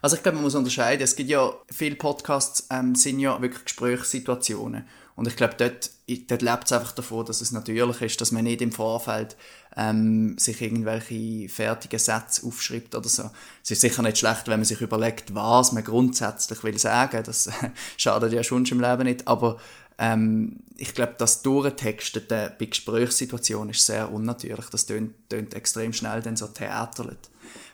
Also 0.00 0.16
ich 0.16 0.22
glaube, 0.22 0.36
man 0.36 0.44
muss 0.44 0.54
unterscheiden. 0.54 1.02
Es 1.02 1.16
gibt 1.16 1.28
ja, 1.28 1.52
viele 1.70 1.96
Podcasts 1.96 2.66
ähm, 2.70 2.94
sind 2.94 3.20
ja 3.20 3.40
wirklich 3.42 3.64
Gesprächssituationen. 3.64 4.86
Und 5.16 5.26
ich 5.26 5.34
glaube, 5.34 5.54
dort, 5.56 5.90
dort 6.28 6.42
lebt 6.42 6.64
es 6.66 6.72
einfach 6.72 6.92
davon, 6.92 7.24
dass 7.24 7.40
es 7.40 7.50
natürlich 7.50 8.02
ist, 8.02 8.20
dass 8.20 8.32
man 8.32 8.44
nicht 8.44 8.60
im 8.60 8.70
Vorfeld 8.70 9.34
ähm, 9.74 10.36
sich 10.38 10.60
irgendwelche 10.60 11.48
fertigen 11.48 11.98
Sätze 11.98 12.46
aufschreibt 12.46 12.94
oder 12.94 13.08
so. 13.08 13.30
Es 13.64 13.70
ist 13.70 13.80
sicher 13.80 14.02
nicht 14.02 14.18
schlecht, 14.18 14.46
wenn 14.46 14.60
man 14.60 14.64
sich 14.64 14.82
überlegt, 14.82 15.34
was 15.34 15.72
man 15.72 15.84
grundsätzlich 15.84 16.62
will 16.62 16.78
sagen. 16.78 17.22
Das 17.24 17.48
schadet 17.96 18.32
ja 18.34 18.44
schon 18.44 18.66
im 18.66 18.80
Leben 18.80 19.04
nicht. 19.04 19.26
Aber 19.26 19.58
ähm, 19.98 20.60
ich 20.76 20.94
glaube, 20.94 21.14
das 21.16 21.40
Durchtexten 21.40 22.22
bei 22.28 22.66
Gesprächssituationen 22.66 23.70
ist 23.70 23.86
sehr 23.86 24.12
unnatürlich. 24.12 24.66
Das 24.66 24.84
tönt, 24.84 25.14
tönt 25.30 25.54
extrem 25.54 25.94
schnell 25.94 26.20
dann 26.20 26.36
so 26.36 26.46
theaterlich. 26.46 27.18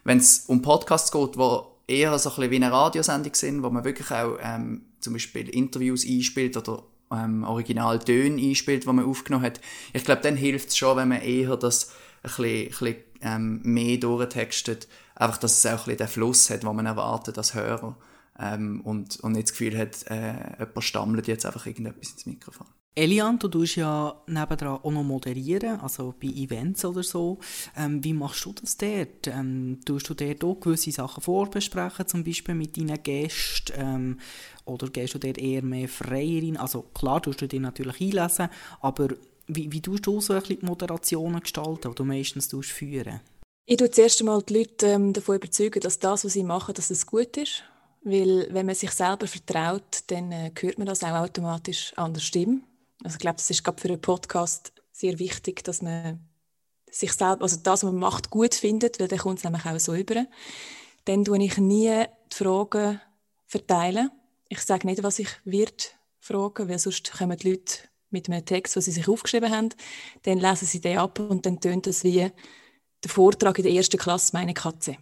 Wenn 0.04 0.18
es 0.18 0.44
um 0.46 0.62
Podcasts 0.62 1.10
geht, 1.10 1.36
wo 1.36 1.72
eher 1.88 2.16
so 2.18 2.30
ein 2.30 2.36
bisschen 2.36 2.50
wie 2.52 2.56
eine 2.56 2.72
Radiosendung 2.72 3.34
sind, 3.34 3.62
wo 3.64 3.70
man 3.70 3.84
wirklich 3.84 4.10
auch 4.12 4.38
ähm, 4.40 4.82
zum 5.00 5.14
Beispiel 5.14 5.48
Interviews 5.48 6.06
einspielt 6.06 6.56
oder 6.56 6.84
ähm, 7.12 7.44
Originaltöne 7.44 8.40
einspielt, 8.40 8.84
die 8.84 8.88
man 8.88 9.04
aufgenommen 9.04 9.44
hat. 9.44 9.60
Ich 9.92 10.04
glaube, 10.04 10.22
dann 10.22 10.36
hilft 10.36 10.68
es 10.68 10.76
schon, 10.76 10.96
wenn 10.96 11.08
man 11.08 11.22
eher 11.22 11.56
das 11.56 11.92
ein 12.22 12.30
bisschen, 12.30 12.44
ein 12.46 12.68
bisschen 12.68 12.96
ähm, 13.22 13.60
mehr 13.62 13.96
durchtextet. 13.98 14.88
Einfach, 15.14 15.38
dass 15.38 15.58
es 15.58 15.66
auch 15.66 15.70
ein 15.70 15.76
bisschen 15.76 15.96
den 15.98 16.08
Fluss 16.08 16.50
hat, 16.50 16.62
den 16.62 16.74
man 16.74 16.86
erwartet 16.86 17.38
als 17.38 17.54
Hörer 17.54 17.96
ähm, 18.38 18.80
und, 18.82 19.20
und 19.20 19.32
nicht 19.32 19.48
das 19.48 19.52
Gefühl 19.52 19.78
hat, 19.78 20.06
äh, 20.10 20.58
jemand 20.58 20.84
stammelt 20.84 21.28
jetzt 21.28 21.46
einfach 21.46 21.66
irgendetwas 21.66 22.12
ins 22.12 22.26
Mikrofon. 22.26 22.66
Elian, 22.94 23.38
du 23.38 23.48
tust 23.48 23.76
ja 23.76 24.22
nebendran 24.26 24.80
auch 24.82 24.90
noch 24.90 25.02
moderieren, 25.02 25.80
also 25.80 26.12
bei 26.20 26.28
Events 26.28 26.84
oder 26.84 27.02
so. 27.02 27.38
Ähm, 27.74 28.04
wie 28.04 28.12
machst 28.12 28.44
du 28.44 28.52
das 28.52 28.76
dort? 28.76 29.28
Ähm, 29.28 29.80
tust 29.82 30.10
du 30.10 30.14
dort 30.14 30.44
auch 30.44 30.60
gewisse 30.60 30.92
Sachen 30.92 31.22
vorbesprechen, 31.22 32.06
zum 32.06 32.22
Beispiel 32.22 32.54
mit 32.54 32.76
deinen 32.76 33.02
Gästen? 33.02 33.72
Ähm, 33.76 34.20
oder 34.66 34.88
gehst 34.88 35.14
du 35.14 35.18
dort 35.18 35.38
eher 35.38 35.62
mehr 35.62 35.88
frei 35.88 36.40
rein? 36.42 36.58
Also 36.58 36.82
klar, 36.82 37.22
tust 37.22 37.40
du 37.40 37.48
dich 37.48 37.60
natürlich 37.60 37.98
einlesen, 37.98 38.48
aber 38.82 39.08
wie, 39.46 39.72
wie 39.72 39.80
tust 39.80 40.06
du 40.06 40.20
so 40.20 40.34
ein 40.34 40.42
die 40.42 40.58
Moderationen 40.60 41.40
gestalten, 41.40 41.90
die 41.92 41.94
du 41.94 42.04
meistens 42.04 42.54
führen? 42.62 43.20
Ich 43.64 43.78
tue 43.78 43.90
zuerst 43.90 44.20
einmal 44.20 44.42
die 44.42 44.58
Leute 44.58 44.86
ähm, 44.88 45.14
davon 45.14 45.36
überzeugen, 45.36 45.80
dass 45.80 45.98
das, 45.98 46.26
was 46.26 46.34
sie 46.34 46.44
machen, 46.44 46.74
dass 46.74 46.90
es 46.90 47.06
gut 47.06 47.38
ist 47.38 47.64
weil 48.04 48.48
wenn 48.50 48.66
man 48.66 48.74
sich 48.74 48.90
selber 48.90 49.28
vertraut, 49.28 50.02
dann 50.08 50.32
äh, 50.32 50.50
hört 50.58 50.76
man 50.76 50.88
das 50.88 51.04
auch 51.04 51.12
automatisch 51.12 51.92
an 51.96 52.12
der 52.12 52.20
Stimme. 52.20 52.62
Also 53.04 53.16
ich 53.16 53.20
glaube, 53.20 53.36
das 53.36 53.50
ist 53.50 53.64
gerade 53.64 53.80
für 53.80 53.88
einen 53.88 54.00
Podcast 54.00 54.72
sehr 54.92 55.18
wichtig, 55.18 55.64
dass 55.64 55.82
man 55.82 56.20
sich 56.90 57.12
selber, 57.12 57.42
also 57.42 57.56
das, 57.56 57.82
was 57.82 57.90
man 57.90 58.00
macht, 58.00 58.30
gut 58.30 58.54
findet, 58.54 59.00
weil 59.00 59.08
dann 59.08 59.18
kommt 59.18 59.38
es 59.38 59.44
nämlich 59.44 59.64
auch 59.64 59.78
so 59.80 59.94
über. 59.94 60.26
Dann 61.04 61.24
tue 61.24 61.42
ich 61.42 61.58
nie 61.58 62.04
die 62.32 62.36
Fragen 62.36 63.00
verteilen. 63.46 64.10
Ich 64.48 64.60
sage 64.60 64.86
nicht, 64.86 65.02
was 65.02 65.18
ich 65.18 65.28
wird 65.44 65.96
fragen, 66.20 66.68
weil 66.68 66.78
sonst 66.78 67.12
kommen 67.12 67.36
die 67.38 67.50
Leute 67.50 67.78
mit 68.10 68.28
einem 68.28 68.44
Text, 68.44 68.76
den 68.76 68.82
sie 68.82 68.92
sich 68.92 69.08
aufgeschrieben 69.08 69.50
haben, 69.50 69.70
dann 70.22 70.38
lesen 70.38 70.66
sie 70.66 70.80
den 70.80 70.98
ab 70.98 71.18
und 71.18 71.46
dann 71.46 71.60
tönt 71.60 71.86
das 71.86 72.04
wie 72.04 72.30
der 73.02 73.10
Vortrag 73.10 73.58
in 73.58 73.64
der 73.64 73.72
ersten 73.72 73.96
Klasse 73.96 74.30
«Meine 74.34 74.54
Katze». 74.54 74.96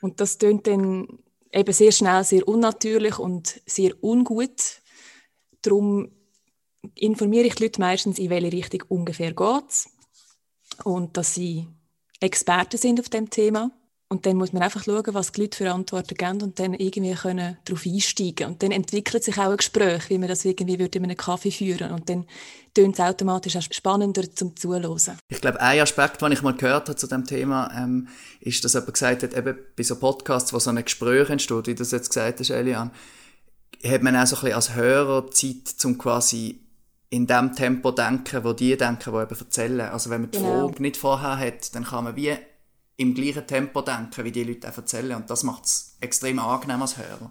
Und 0.00 0.20
das 0.20 0.38
tönt 0.38 0.66
dann 0.66 1.06
eben 1.52 1.72
sehr 1.72 1.92
schnell 1.92 2.24
sehr 2.24 2.46
unnatürlich 2.46 3.18
und 3.18 3.60
sehr 3.66 3.92
ungut. 4.02 4.80
Darum 5.62 6.10
informiere 6.94 7.46
ich 7.46 7.54
die 7.54 7.64
Leute 7.64 7.80
meistens, 7.80 8.18
in 8.18 8.30
welche 8.30 8.52
Richtung 8.52 8.82
ungefähr 8.88 9.32
geht 9.32 9.88
und 10.84 11.16
dass 11.16 11.34
sie 11.34 11.66
Experten 12.20 12.78
sind 12.78 13.00
auf 13.00 13.08
dem 13.08 13.30
Thema. 13.30 13.70
Und 14.10 14.24
dann 14.24 14.38
muss 14.38 14.54
man 14.54 14.62
einfach 14.62 14.84
schauen, 14.84 15.12
was 15.12 15.32
die 15.32 15.42
Leute 15.42 15.58
für 15.58 15.70
Antworten 15.70 16.14
geben 16.14 16.40
und 16.40 16.58
dann 16.58 16.72
irgendwie 16.72 17.12
können 17.12 17.58
darauf 17.66 17.84
einsteigen. 17.84 18.46
Und 18.46 18.62
dann 18.62 18.70
entwickelt 18.70 19.22
sich 19.22 19.36
auch 19.36 19.50
ein 19.50 19.58
Gespräch, 19.58 20.08
wie 20.08 20.16
man 20.16 20.28
das 20.28 20.46
irgendwie 20.46 20.78
würde 20.78 20.96
in 20.96 21.04
einem 21.04 21.16
Kaffee 21.16 21.50
führen 21.50 21.92
Und 21.92 22.08
dann 22.08 22.24
tönt 22.72 22.94
es 22.94 23.00
automatisch 23.00 23.56
auch 23.56 23.62
spannender 23.70 24.34
zum 24.34 24.56
Zuhören. 24.56 25.18
Ich 25.28 25.42
glaube, 25.42 25.60
ein 25.60 25.80
Aspekt, 25.80 26.22
den 26.22 26.32
ich 26.32 26.40
mal 26.40 26.54
gehört 26.54 26.88
habe 26.88 26.96
zu 26.96 27.06
dem 27.06 27.26
Thema, 27.26 27.70
ähm, 27.76 28.08
ist, 28.40 28.64
dass 28.64 28.72
jemand 28.72 28.94
gesagt 28.94 29.24
hat, 29.24 29.34
eben 29.34 29.58
bei 29.76 29.82
so 29.82 29.96
Podcasts, 29.96 30.54
wo 30.54 30.58
so 30.58 30.70
ein 30.70 30.82
Gespräch 30.82 31.28
entsteht, 31.28 31.66
wie 31.66 31.74
du 31.74 31.82
das 31.82 31.90
jetzt 31.90 32.08
gesagt 32.08 32.40
hast, 32.40 32.48
Elian, 32.48 32.90
hat 33.84 34.02
man 34.02 34.16
auch 34.16 34.26
so 34.26 34.36
ein 34.36 34.40
bisschen 34.40 34.54
als 34.54 34.74
Hörer 34.74 35.30
Zeit, 35.32 35.84
um 35.84 35.98
quasi 35.98 36.67
in 37.10 37.26
dem 37.26 37.54
Tempo 37.54 37.90
denken, 37.90 38.44
wo 38.44 38.52
die 38.52 38.76
denken, 38.76 39.12
die 39.12 39.18
eben 39.18 39.38
erzählen. 39.38 39.80
Also 39.80 40.10
wenn 40.10 40.22
man 40.22 40.30
die 40.30 40.38
genau. 40.38 40.68
Frage 40.68 40.82
nicht 40.82 40.96
vorher 40.96 41.38
hat, 41.38 41.74
dann 41.74 41.84
kann 41.84 42.04
man 42.04 42.16
wie 42.16 42.36
im 42.96 43.14
gleichen 43.14 43.46
Tempo 43.46 43.80
denken, 43.82 44.24
wie 44.24 44.32
die 44.32 44.44
Leute 44.44 44.66
erzählen. 44.66 45.16
Und 45.16 45.30
das 45.30 45.44
macht 45.44 45.64
es 45.64 45.96
extrem 46.00 46.38
angenehm 46.38 46.82
als 46.82 46.98
Hörer. 46.98 47.30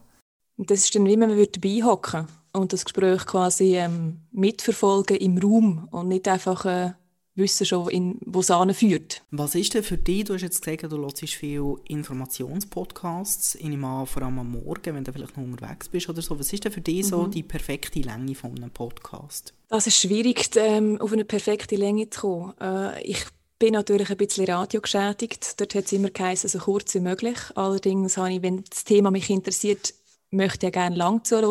Und 0.58 0.72
das 0.72 0.80
ist 0.80 0.96
dann 0.96 1.06
wie, 1.06 1.20
wenn 1.20 1.30
man 1.30 1.48
dabei 1.52 1.84
hocken 1.84 2.28
und 2.54 2.74
das 2.74 2.86
Gespräch 2.86 3.26
quasi 3.26 3.78
ähm, 3.78 4.22
mitverfolgen 4.32 5.18
im 5.18 5.38
Raum 5.38 5.88
und 5.92 6.08
nicht 6.08 6.28
einfach 6.28 6.66
äh, 6.66 6.94
wissen 7.38 7.65
schon, 7.65 7.89
in, 7.89 8.17
wo 8.25 8.39
es 8.39 8.51
führt. 8.77 9.24
Was 9.32 9.56
ist 9.56 9.74
denn 9.74 9.84
für 9.84 9.98
dich, 9.98 10.25
du 10.25 10.34
hast 10.34 10.41
jetzt 10.41 10.63
gesagt, 10.63 10.91
du 10.91 10.98
hörst 10.98 11.20
viel 11.20 11.75
Informationspodcasts, 11.86 13.56
ich 13.56 13.65
nehme 13.65 14.06
vor 14.06 14.24
allem 14.24 14.39
am 14.39 14.51
Morgen, 14.51 14.96
wenn 14.96 15.03
du 15.03 15.13
vielleicht 15.13 15.38
noch 15.38 15.44
unterwegs 15.44 15.88
bist 15.89 16.10
oder 16.10 16.22
so. 16.22 16.38
Was 16.39 16.51
ist 16.51 16.65
denn 16.65 16.72
für 16.72 16.82
dich 16.82 17.03
mhm. 17.06 17.10
so 17.10 17.27
die 17.27 17.44
perfekte 17.44 18.00
Länge 18.00 18.36
von 18.36 18.56
einem 18.58 18.72
Podcast? 18.72 19.53
Das 19.70 19.88
ist 19.88 20.00
schwierig, 20.00 20.50
ähm, 20.56 21.00
auf 21.00 21.13
eine 21.13 21.25
perfekte 21.25 21.75
Länge 21.75 22.10
zu 22.10 22.22
kommen. 22.22 22.53
Äh, 22.60 23.03
ich 23.03 23.24
bin 23.60 23.74
natürlich 23.74 24.10
ein 24.10 24.17
bisschen 24.17 24.46
radiogeschädigt. 24.46 25.60
Dort 25.60 25.75
hat 25.75 25.86
es 25.86 25.91
immer 25.91 26.10
geheißen, 26.10 26.50
so 26.50 26.60
kurz 26.60 26.94
wie 26.96 27.00
möglich. 27.00 27.38
Allerdings 27.56 28.17
habe 28.17 28.34
ich, 28.34 28.41
wenn 28.41 28.63
das 28.70 28.84
Thema 28.84 29.12
mich 29.12 29.29
interessiert, 29.29 29.94
möchte 30.32 30.67
ich 30.67 30.74
gerne 30.74 30.96
lang 30.96 31.24
zuhören 31.24 31.50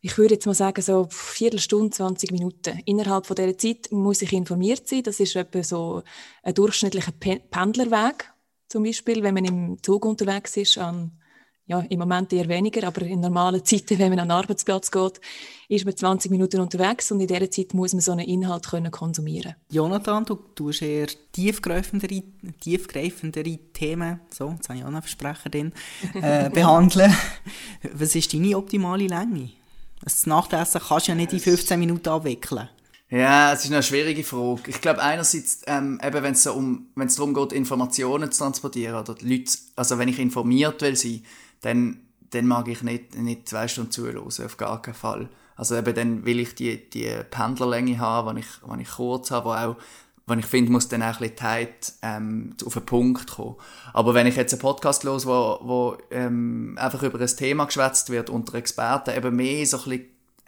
ich 0.00 0.16
würde 0.16 0.34
jetzt 0.34 0.46
mal 0.46 0.54
sagen, 0.54 0.80
so 0.80 1.06
Viertelstunde, 1.10 1.90
20 1.90 2.30
Minuten. 2.30 2.80
Innerhalb 2.84 3.26
von 3.26 3.36
dieser 3.36 3.58
Zeit 3.58 3.90
muss 3.90 4.22
ich 4.22 4.32
informiert 4.32 4.86
sein. 4.88 5.02
Das 5.02 5.20
ist 5.20 5.34
etwa 5.34 5.62
so 5.62 6.02
ein 6.42 6.54
durchschnittlicher 6.54 7.12
Pendlerweg. 7.12 8.32
Zum 8.68 8.84
Beispiel, 8.84 9.22
wenn 9.22 9.34
man 9.34 9.44
im 9.44 9.82
Zug 9.82 10.04
unterwegs 10.04 10.56
ist, 10.56 10.78
an, 10.78 11.18
ja, 11.68 11.80
im 11.80 11.98
Moment 11.98 12.32
eher 12.32 12.48
weniger, 12.48 12.86
aber 12.86 13.02
in 13.02 13.20
normalen 13.20 13.64
Zeiten, 13.64 13.98
wenn 13.98 14.10
man 14.10 14.20
an 14.20 14.28
den 14.28 14.36
Arbeitsplatz 14.36 14.90
geht, 14.90 15.20
ist 15.68 15.84
man 15.84 15.96
20 15.96 16.30
Minuten 16.30 16.60
unterwegs 16.60 17.10
und 17.12 17.20
in 17.20 17.26
dieser 17.26 17.50
Zeit 17.50 17.74
muss 17.74 17.92
man 17.92 18.00
so 18.00 18.12
einen 18.12 18.26
Inhalt 18.26 18.66
können 18.66 18.90
konsumieren 18.90 19.54
Jonathan, 19.70 20.24
du 20.24 20.36
tust 20.54 20.80
eher 20.80 21.08
tiefgreifendere, 21.32 22.22
tiefgreifendere 22.60 23.58
Themen, 23.74 24.20
so, 24.30 24.48
jetzt 24.50 24.70
habe 24.70 24.78
ich 24.78 24.84
auch 24.84 24.90
noch 24.90 25.02
Versprecherin, 25.02 25.72
äh, 26.14 26.48
behandeln. 26.54 27.14
Was 27.92 28.14
ist 28.14 28.32
deine 28.32 28.56
optimale 28.56 29.06
Länge? 29.06 29.50
Das 30.02 30.26
Nachtessen 30.26 30.80
kannst 30.86 31.06
du 31.08 31.12
ja 31.12 31.16
nicht 31.16 31.32
in 31.32 31.40
15 31.40 31.78
Minuten 31.78 32.08
abwickeln. 32.08 32.68
Ja, 33.10 33.52
es 33.52 33.64
ist 33.64 33.72
eine 33.72 33.82
schwierige 33.82 34.22
Frage. 34.22 34.70
Ich 34.70 34.80
glaube, 34.82 35.02
einerseits, 35.02 35.62
ähm, 35.66 35.98
eben, 36.04 36.22
wenn 36.22 36.34
es 36.34 36.42
so 36.42 36.52
um, 36.52 36.88
wenn 36.94 37.06
es 37.06 37.16
darum 37.16 37.32
geht, 37.32 37.52
Informationen 37.52 38.30
zu 38.30 38.38
transportieren 38.38 38.96
oder 38.96 39.14
Leute, 39.22 39.52
also 39.76 39.98
wenn 39.98 40.08
ich 40.08 40.18
informiert 40.18 40.82
will 40.82 40.94
sein, 40.94 41.24
dann, 41.62 42.00
dann 42.30 42.46
mag 42.46 42.68
ich 42.68 42.82
nicht, 42.82 43.16
nicht 43.16 43.48
zwei 43.48 43.66
Stunden 43.66 43.90
zuhören, 43.90 44.18
auf 44.18 44.56
gar 44.58 44.82
keinen 44.82 44.94
Fall. 44.94 45.28
Also 45.56 45.74
eben, 45.74 45.94
dann 45.94 46.24
will 46.26 46.38
ich 46.38 46.54
die, 46.54 46.88
die 46.90 47.10
Pendlerlänge 47.30 47.98
haben, 47.98 48.28
wenn 48.28 48.36
ich, 48.36 48.46
wenn 48.66 48.80
ich 48.80 48.90
kurz 48.90 49.30
habe, 49.30 49.46
wo 49.46 49.52
auch 49.52 49.76
wenn 50.28 50.38
ich 50.38 50.46
finde, 50.46 50.70
muss 50.70 50.88
dann 50.88 51.02
auch 51.02 51.06
ein 51.06 51.18
bisschen 51.18 51.36
Zeit 51.36 51.92
ähm, 52.02 52.54
auf 52.64 52.74
den 52.74 52.86
Punkt 52.86 53.30
kommen. 53.30 53.56
Aber 53.92 54.14
wenn 54.14 54.26
ich 54.26 54.36
jetzt 54.36 54.52
einen 54.52 54.60
Podcast 54.60 55.04
los, 55.04 55.26
wo, 55.26 55.58
wo 55.62 55.96
ähm, 56.10 56.76
einfach 56.78 57.02
über 57.02 57.20
ein 57.20 57.26
Thema 57.26 57.64
geschwätzt 57.64 58.10
wird 58.10 58.30
unter 58.30 58.54
Experten, 58.54 59.16
eben 59.16 59.36
mehr 59.36 59.66
so 59.66 59.78
ein 59.78 59.84
bisschen, 59.84 60.06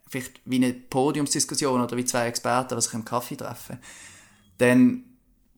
vielleicht 0.08 0.40
wie 0.44 0.56
eine 0.56 0.72
Podiumsdiskussion 0.72 1.80
oder 1.80 1.96
wie 1.96 2.04
zwei 2.04 2.26
Experten, 2.26 2.74
die 2.74 2.82
sich 2.82 2.94
im 2.94 3.04
Kaffee 3.04 3.36
treffen, 3.36 3.78
dann 4.58 5.04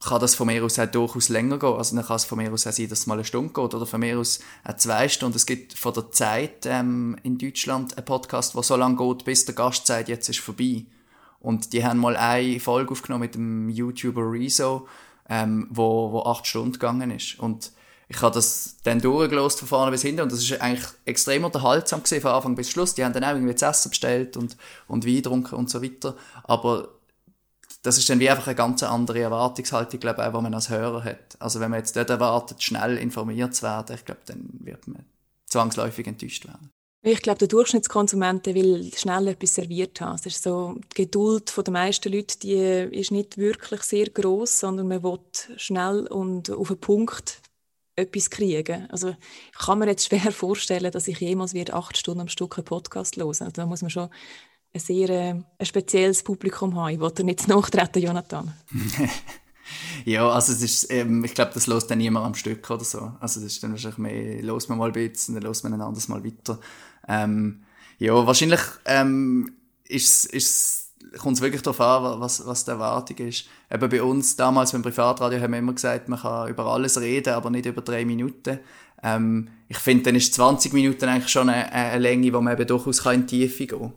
kann 0.02 0.20
das 0.20 0.34
von 0.34 0.48
mir 0.48 0.64
aus 0.64 0.78
auch 0.78 0.86
durchaus 0.86 1.28
länger 1.28 1.58
gehen. 1.58 1.74
Also 1.74 1.94
dann 1.94 2.04
kann 2.04 2.16
es 2.16 2.24
von 2.24 2.38
mir 2.38 2.52
aus 2.52 2.66
auch 2.66 2.72
sein, 2.72 2.88
dass 2.88 3.00
es 3.00 3.06
mal 3.06 3.14
eine 3.14 3.24
Stunde 3.24 3.52
geht 3.52 3.74
oder 3.74 3.86
von 3.86 4.00
mir 4.00 4.18
aus 4.18 4.40
auch 4.64 4.76
zwei 4.76 5.08
Stunden. 5.08 5.36
Es 5.36 5.46
gibt 5.46 5.78
von 5.78 5.94
der 5.94 6.10
Zeit 6.10 6.66
ähm, 6.66 7.16
in 7.22 7.38
Deutschland 7.38 7.96
einen 7.96 8.04
Podcast, 8.04 8.54
der 8.54 8.62
so 8.62 8.76
lange 8.76 8.96
geht, 8.96 9.24
bis 9.24 9.44
der 9.44 9.54
Gast 9.54 9.86
sagt, 9.86 10.08
jetzt 10.08 10.28
ist 10.28 10.40
vorbei. 10.40 10.84
Und 11.42 11.72
die 11.72 11.84
haben 11.84 11.98
mal 11.98 12.16
eine 12.16 12.60
Folge 12.60 12.92
aufgenommen 12.92 13.22
mit 13.22 13.34
dem 13.34 13.68
YouTuber 13.68 14.30
Rezo, 14.30 14.86
ähm, 15.28 15.66
wo, 15.70 16.12
wo 16.12 16.22
acht 16.22 16.46
Stunden 16.46 16.72
gegangen 16.72 17.10
ist. 17.10 17.38
Und 17.38 17.72
ich 18.08 18.22
habe 18.22 18.34
das 18.34 18.76
dann 18.84 19.00
durchgelost 19.00 19.58
von 19.58 19.68
vorne 19.68 19.90
bis 19.90 20.02
hinten 20.02 20.20
und 20.20 20.32
das 20.32 20.40
ist 20.40 20.60
eigentlich 20.60 20.86
extrem 21.04 21.44
unterhaltsam 21.44 22.02
gesehen 22.02 22.22
von 22.22 22.30
Anfang 22.30 22.54
bis 22.54 22.70
Schluss. 22.70 22.94
Die 22.94 23.04
haben 23.04 23.12
dann 23.12 23.24
auch 23.24 23.30
irgendwie 23.30 23.54
das 23.54 23.62
Essen 23.62 23.90
bestellt 23.90 24.36
und, 24.36 24.56
und 24.86 25.06
Wein 25.06 25.16
getrunken 25.16 25.54
und 25.56 25.68
so 25.68 25.82
weiter. 25.82 26.14
Aber 26.44 26.88
das 27.82 27.98
ist 27.98 28.08
dann 28.08 28.20
wie 28.20 28.30
einfach 28.30 28.46
eine 28.46 28.54
ganz 28.54 28.82
andere 28.82 29.20
Erwartungshaltung, 29.20 29.98
glaube 29.98 30.22
ich, 30.22 30.28
auch, 30.28 30.32
die 30.32 30.42
man 30.42 30.54
als 30.54 30.68
Hörer 30.68 31.02
hat. 31.02 31.40
Also 31.40 31.58
wenn 31.58 31.70
man 31.70 31.80
jetzt 31.80 31.96
dort 31.96 32.10
erwartet, 32.10 32.62
schnell 32.62 32.98
informiert 32.98 33.54
zu 33.54 33.62
werden, 33.62 33.96
ich 33.96 34.04
glaube, 34.04 34.20
dann 34.26 34.48
wird 34.60 34.86
man 34.86 35.04
zwangsläufig 35.46 36.06
enttäuscht 36.06 36.46
werden. 36.46 36.70
Ich 37.04 37.20
glaube, 37.20 37.38
der 37.38 37.48
Durchschnittskonsument 37.48 38.46
will 38.46 38.92
schnell 38.94 39.26
etwas 39.26 39.56
serviert 39.56 40.00
haben. 40.00 40.14
Es 40.14 40.24
ist 40.24 40.44
so, 40.44 40.76
die 40.92 41.02
Geduld 41.02 41.52
der 41.56 41.72
meisten 41.72 42.12
Leute 42.12 42.38
die 42.38 42.54
ist 42.96 43.10
nicht 43.10 43.38
wirklich 43.38 43.82
sehr 43.82 44.08
groß, 44.08 44.60
sondern 44.60 44.86
man 44.86 45.02
will 45.02 45.18
schnell 45.56 46.06
und 46.06 46.50
auf 46.50 46.70
einen 46.70 46.78
Punkt 46.78 47.42
etwas 47.96 48.30
kriegen. 48.30 48.88
Also 48.90 49.16
ich 49.52 49.58
kann 49.58 49.80
mir 49.80 49.88
jetzt 49.88 50.06
schwer 50.06 50.30
vorstellen, 50.30 50.92
dass 50.92 51.08
ich 51.08 51.18
jemals 51.18 51.54
wird 51.54 51.72
acht 51.72 51.96
Stunden 51.96 52.20
am 52.20 52.28
Stück 52.28 52.56
einen 52.56 52.64
Podcast 52.64 53.16
hören. 53.16 53.28
Also 53.28 53.50
da 53.50 53.66
muss 53.66 53.82
man 53.82 53.90
schon 53.90 54.08
ein 54.72 54.80
sehr 54.80 55.10
äh, 55.10 55.34
ein 55.58 55.66
spezielles 55.66 56.22
Publikum 56.22 56.76
haben. 56.76 56.94
Ich 56.94 57.00
wollte 57.00 57.24
nicht 57.24 57.48
nachtreten, 57.48 58.00
Jonathan. 58.00 58.54
ja, 60.04 60.28
also 60.28 60.52
es 60.52 60.62
ist, 60.62 60.90
ähm, 60.90 61.24
ich 61.24 61.34
glaube, 61.34 61.52
das 61.54 61.66
lässt 61.66 61.90
dann 61.90 61.98
niemand 61.98 62.26
am 62.26 62.34
Stück 62.34 62.68
oder 62.70 62.84
so. 62.84 63.12
Also 63.20 63.40
das 63.40 63.52
ist 63.52 63.62
dann 63.62 63.72
wahrscheinlich 63.72 63.98
mehr, 63.98 64.42
los 64.42 64.68
man 64.68 64.78
mal 64.78 64.88
ein 64.88 64.92
bisschen, 64.92 65.34
dann 65.34 65.44
los 65.44 65.62
man 65.62 65.74
ein 65.74 65.80
anderes 65.80 66.08
Mal 66.08 66.24
weiter. 66.24 66.58
Ähm, 67.08 67.62
ja, 67.98 68.26
wahrscheinlich 68.26 68.60
ähm, 68.84 69.54
kommt 71.18 71.36
es 71.36 71.40
wirklich 71.40 71.62
darauf 71.62 71.80
an, 71.80 72.20
was, 72.20 72.46
was 72.46 72.64
die 72.64 72.70
Erwartung 72.70 73.16
ist. 73.18 73.46
Eben 73.70 73.88
bei 73.88 74.02
uns 74.02 74.36
damals 74.36 74.72
beim 74.72 74.82
Privatradio 74.82 75.40
haben 75.40 75.52
wir 75.52 75.58
immer 75.58 75.72
gesagt, 75.72 76.08
man 76.08 76.20
kann 76.20 76.48
über 76.48 76.66
alles 76.66 77.00
reden, 77.00 77.34
aber 77.34 77.50
nicht 77.50 77.66
über 77.66 77.82
drei 77.82 78.04
Minuten. 78.04 78.58
Ähm, 79.02 79.48
ich 79.68 79.78
finde, 79.78 80.04
dann 80.04 80.14
ist 80.14 80.34
20 80.34 80.72
Minuten 80.72 81.04
eigentlich 81.06 81.30
schon 81.30 81.48
eine, 81.48 81.70
eine 81.72 81.98
Länge, 81.98 82.32
wo 82.32 82.40
man 82.40 82.54
eben 82.54 82.66
durchaus 82.66 83.04
in 83.06 83.26
die 83.26 83.48
Tiefe 83.48 83.66
gehen 83.66 83.78
kann. 83.78 83.92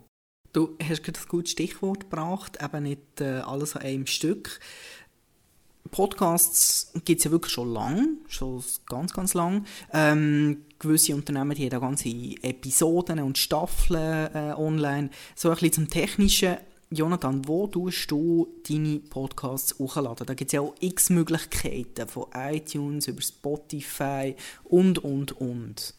Du 0.54 0.78
hast 0.82 1.04
gerade 1.04 1.20
ein 1.20 1.28
gutes 1.28 1.52
Stichwort 1.52 2.10
gebracht, 2.10 2.60
eben 2.64 2.84
nicht 2.84 3.20
äh, 3.20 3.40
alles 3.40 3.76
an 3.76 3.82
einem 3.82 4.08
Stück. 4.08 4.60
Podcasts 5.91 6.91
gibt 7.06 7.19
es 7.19 7.26
ja 7.26 7.32
wirklich 7.32 7.54
schon 7.54 7.71
lang, 7.71 8.17
schon 8.28 8.63
ganz, 8.88 9.13
ganz 9.13 9.34
lang. 9.34 9.65
Ähm, 9.93 10.65
gewisse 10.80 11.15
Unternehmen 11.15 11.58
haben 11.58 11.82
ganze 11.82 12.10
Episoden 12.10 13.19
und 13.19 13.38
Staffeln 13.38 14.30
äh, 14.34 14.54
online. 14.58 15.10
So 15.36 15.50
ein 15.50 15.56
bisschen 15.56 15.74
zum 15.74 15.89
Technischen. 15.89 16.58
Jonathan, 16.91 17.48
wo 17.48 17.67
tust 17.67 18.12
du 18.12 18.48
deine 18.67 19.00
Podcasts 19.00 19.78
hochladen? 19.80 20.26
Da 20.26 20.34
gibt 20.34 20.50
es 20.50 20.54
ja 20.54 20.62
auch 20.62 20.76
x 20.80 21.10
Möglichkeiten, 21.10 22.08
von 22.08 22.26
iTunes 22.36 23.08
über 23.08 23.21
Spotify 23.21 24.36
und, 24.63 25.00
und, 25.00 25.39
und. 25.39 25.93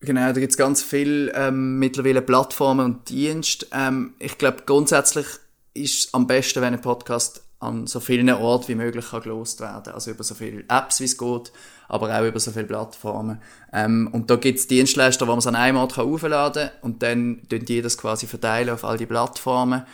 Genau, 0.00 0.32
da 0.32 0.40
gibt 0.40 0.50
es 0.50 0.56
ganz 0.56 0.82
viele 0.82 1.32
ähm, 1.34 1.78
mittlerweile 1.78 2.22
Plattformen 2.22 2.86
und 2.86 3.08
Dienste. 3.08 3.66
Ähm, 3.72 4.14
ich 4.18 4.38
glaube, 4.38 4.62
grundsätzlich 4.66 5.26
ist 5.74 6.06
es 6.06 6.14
am 6.14 6.26
besten, 6.26 6.62
wenn 6.62 6.74
ein 6.74 6.80
Podcast 6.80 7.44
an 7.60 7.86
so 7.86 8.00
vielen 8.00 8.30
Orten 8.30 8.68
wie 8.68 8.74
möglich 8.74 9.10
kann 9.10 9.20
gelost 9.20 9.60
werden. 9.60 9.92
Also 9.92 10.10
über 10.10 10.24
so 10.24 10.34
viele 10.34 10.64
Apps, 10.68 11.00
wie 11.00 11.04
es 11.04 11.18
geht, 11.18 11.52
aber 11.88 12.18
auch 12.18 12.26
über 12.26 12.40
so 12.40 12.50
viele 12.50 12.64
Plattformen. 12.64 13.40
Ähm, 13.72 14.08
und 14.12 14.30
da 14.30 14.36
gibt 14.36 14.58
es 14.58 14.66
Dienstleister, 14.66 15.26
wo 15.26 15.32
man 15.32 15.38
es 15.38 15.46
an 15.46 15.54
einem 15.54 15.76
Ort 15.76 15.98
aufladen 15.98 16.68
kann 16.68 16.78
und 16.80 17.02
dann 17.02 17.42
tun 17.48 17.64
die 17.64 17.82
das 17.82 17.98
quasi 17.98 18.26
verteilen 18.26 18.70
auf 18.70 18.84
all 18.84 18.96
die 18.96 19.06
Plattformen. 19.06 19.84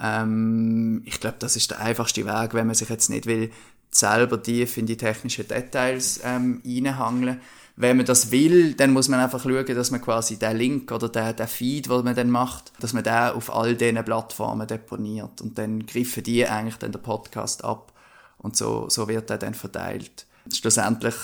Ähm, 0.00 1.02
ich 1.04 1.20
glaube, 1.20 1.36
das 1.40 1.56
ist 1.56 1.72
der 1.72 1.80
einfachste 1.80 2.24
Weg, 2.24 2.54
wenn 2.54 2.66
man 2.66 2.76
sich 2.76 2.88
jetzt 2.88 3.10
nicht 3.10 3.26
will, 3.26 3.50
selber 3.90 4.40
tief 4.40 4.76
in 4.76 4.86
die 4.86 4.96
technischen 4.96 5.48
Details 5.48 6.20
ähm, 6.22 6.62
reinhangeln 6.64 7.40
wenn 7.76 7.98
man 7.98 8.06
das 8.06 8.30
will, 8.30 8.74
dann 8.74 8.92
muss 8.92 9.08
man 9.08 9.20
einfach 9.20 9.42
schauen, 9.42 9.66
dass 9.66 9.90
man 9.90 10.00
quasi 10.00 10.38
den 10.38 10.56
Link 10.56 10.90
oder 10.90 11.10
den, 11.10 11.36
den 11.36 11.46
Feed, 11.46 11.90
den 11.90 12.04
man 12.04 12.14
dann 12.14 12.30
macht, 12.30 12.72
dass 12.80 12.94
man 12.94 13.04
den 13.04 13.12
auf 13.12 13.54
all 13.54 13.76
diesen 13.76 14.02
Plattformen 14.02 14.66
deponiert. 14.66 15.42
Und 15.42 15.58
dann 15.58 15.84
griffen 15.84 16.22
die 16.22 16.46
eigentlich 16.46 16.76
dann 16.76 16.92
den 16.92 17.02
Podcast 17.02 17.64
ab. 17.64 17.92
Und 18.38 18.56
so, 18.56 18.88
so 18.88 19.08
wird 19.08 19.30
er 19.30 19.38
dann 19.38 19.54
verteilt. 19.54 20.26
Schlussendlich 20.50 21.14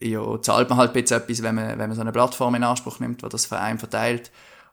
ja, 0.00 0.40
zahlt 0.42 0.68
man 0.68 0.78
halt 0.78 0.92
bisschen 0.92 1.22
etwas, 1.22 1.42
wenn 1.42 1.54
man, 1.54 1.70
wenn 1.78 1.88
man 1.88 1.94
so 1.94 2.02
eine 2.02 2.12
Plattform 2.12 2.54
in 2.54 2.64
Anspruch 2.64 3.00
nimmt, 3.00 3.22
die 3.22 3.28
das 3.28 3.46
für 3.46 3.58
einen 3.58 3.78
verteilt. 3.78 4.30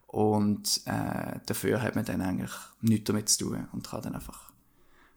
Und 0.08 0.82
äh, 0.86 1.40
dafür 1.46 1.82
hat 1.82 1.96
man 1.96 2.06
dann 2.06 2.22
eigentlich 2.22 2.52
nichts 2.82 3.08
damit 3.08 3.30
zu 3.30 3.46
tun 3.46 3.68
und 3.72 3.88
kann 3.88 4.02
dann 4.02 4.16
einfach 4.16 4.52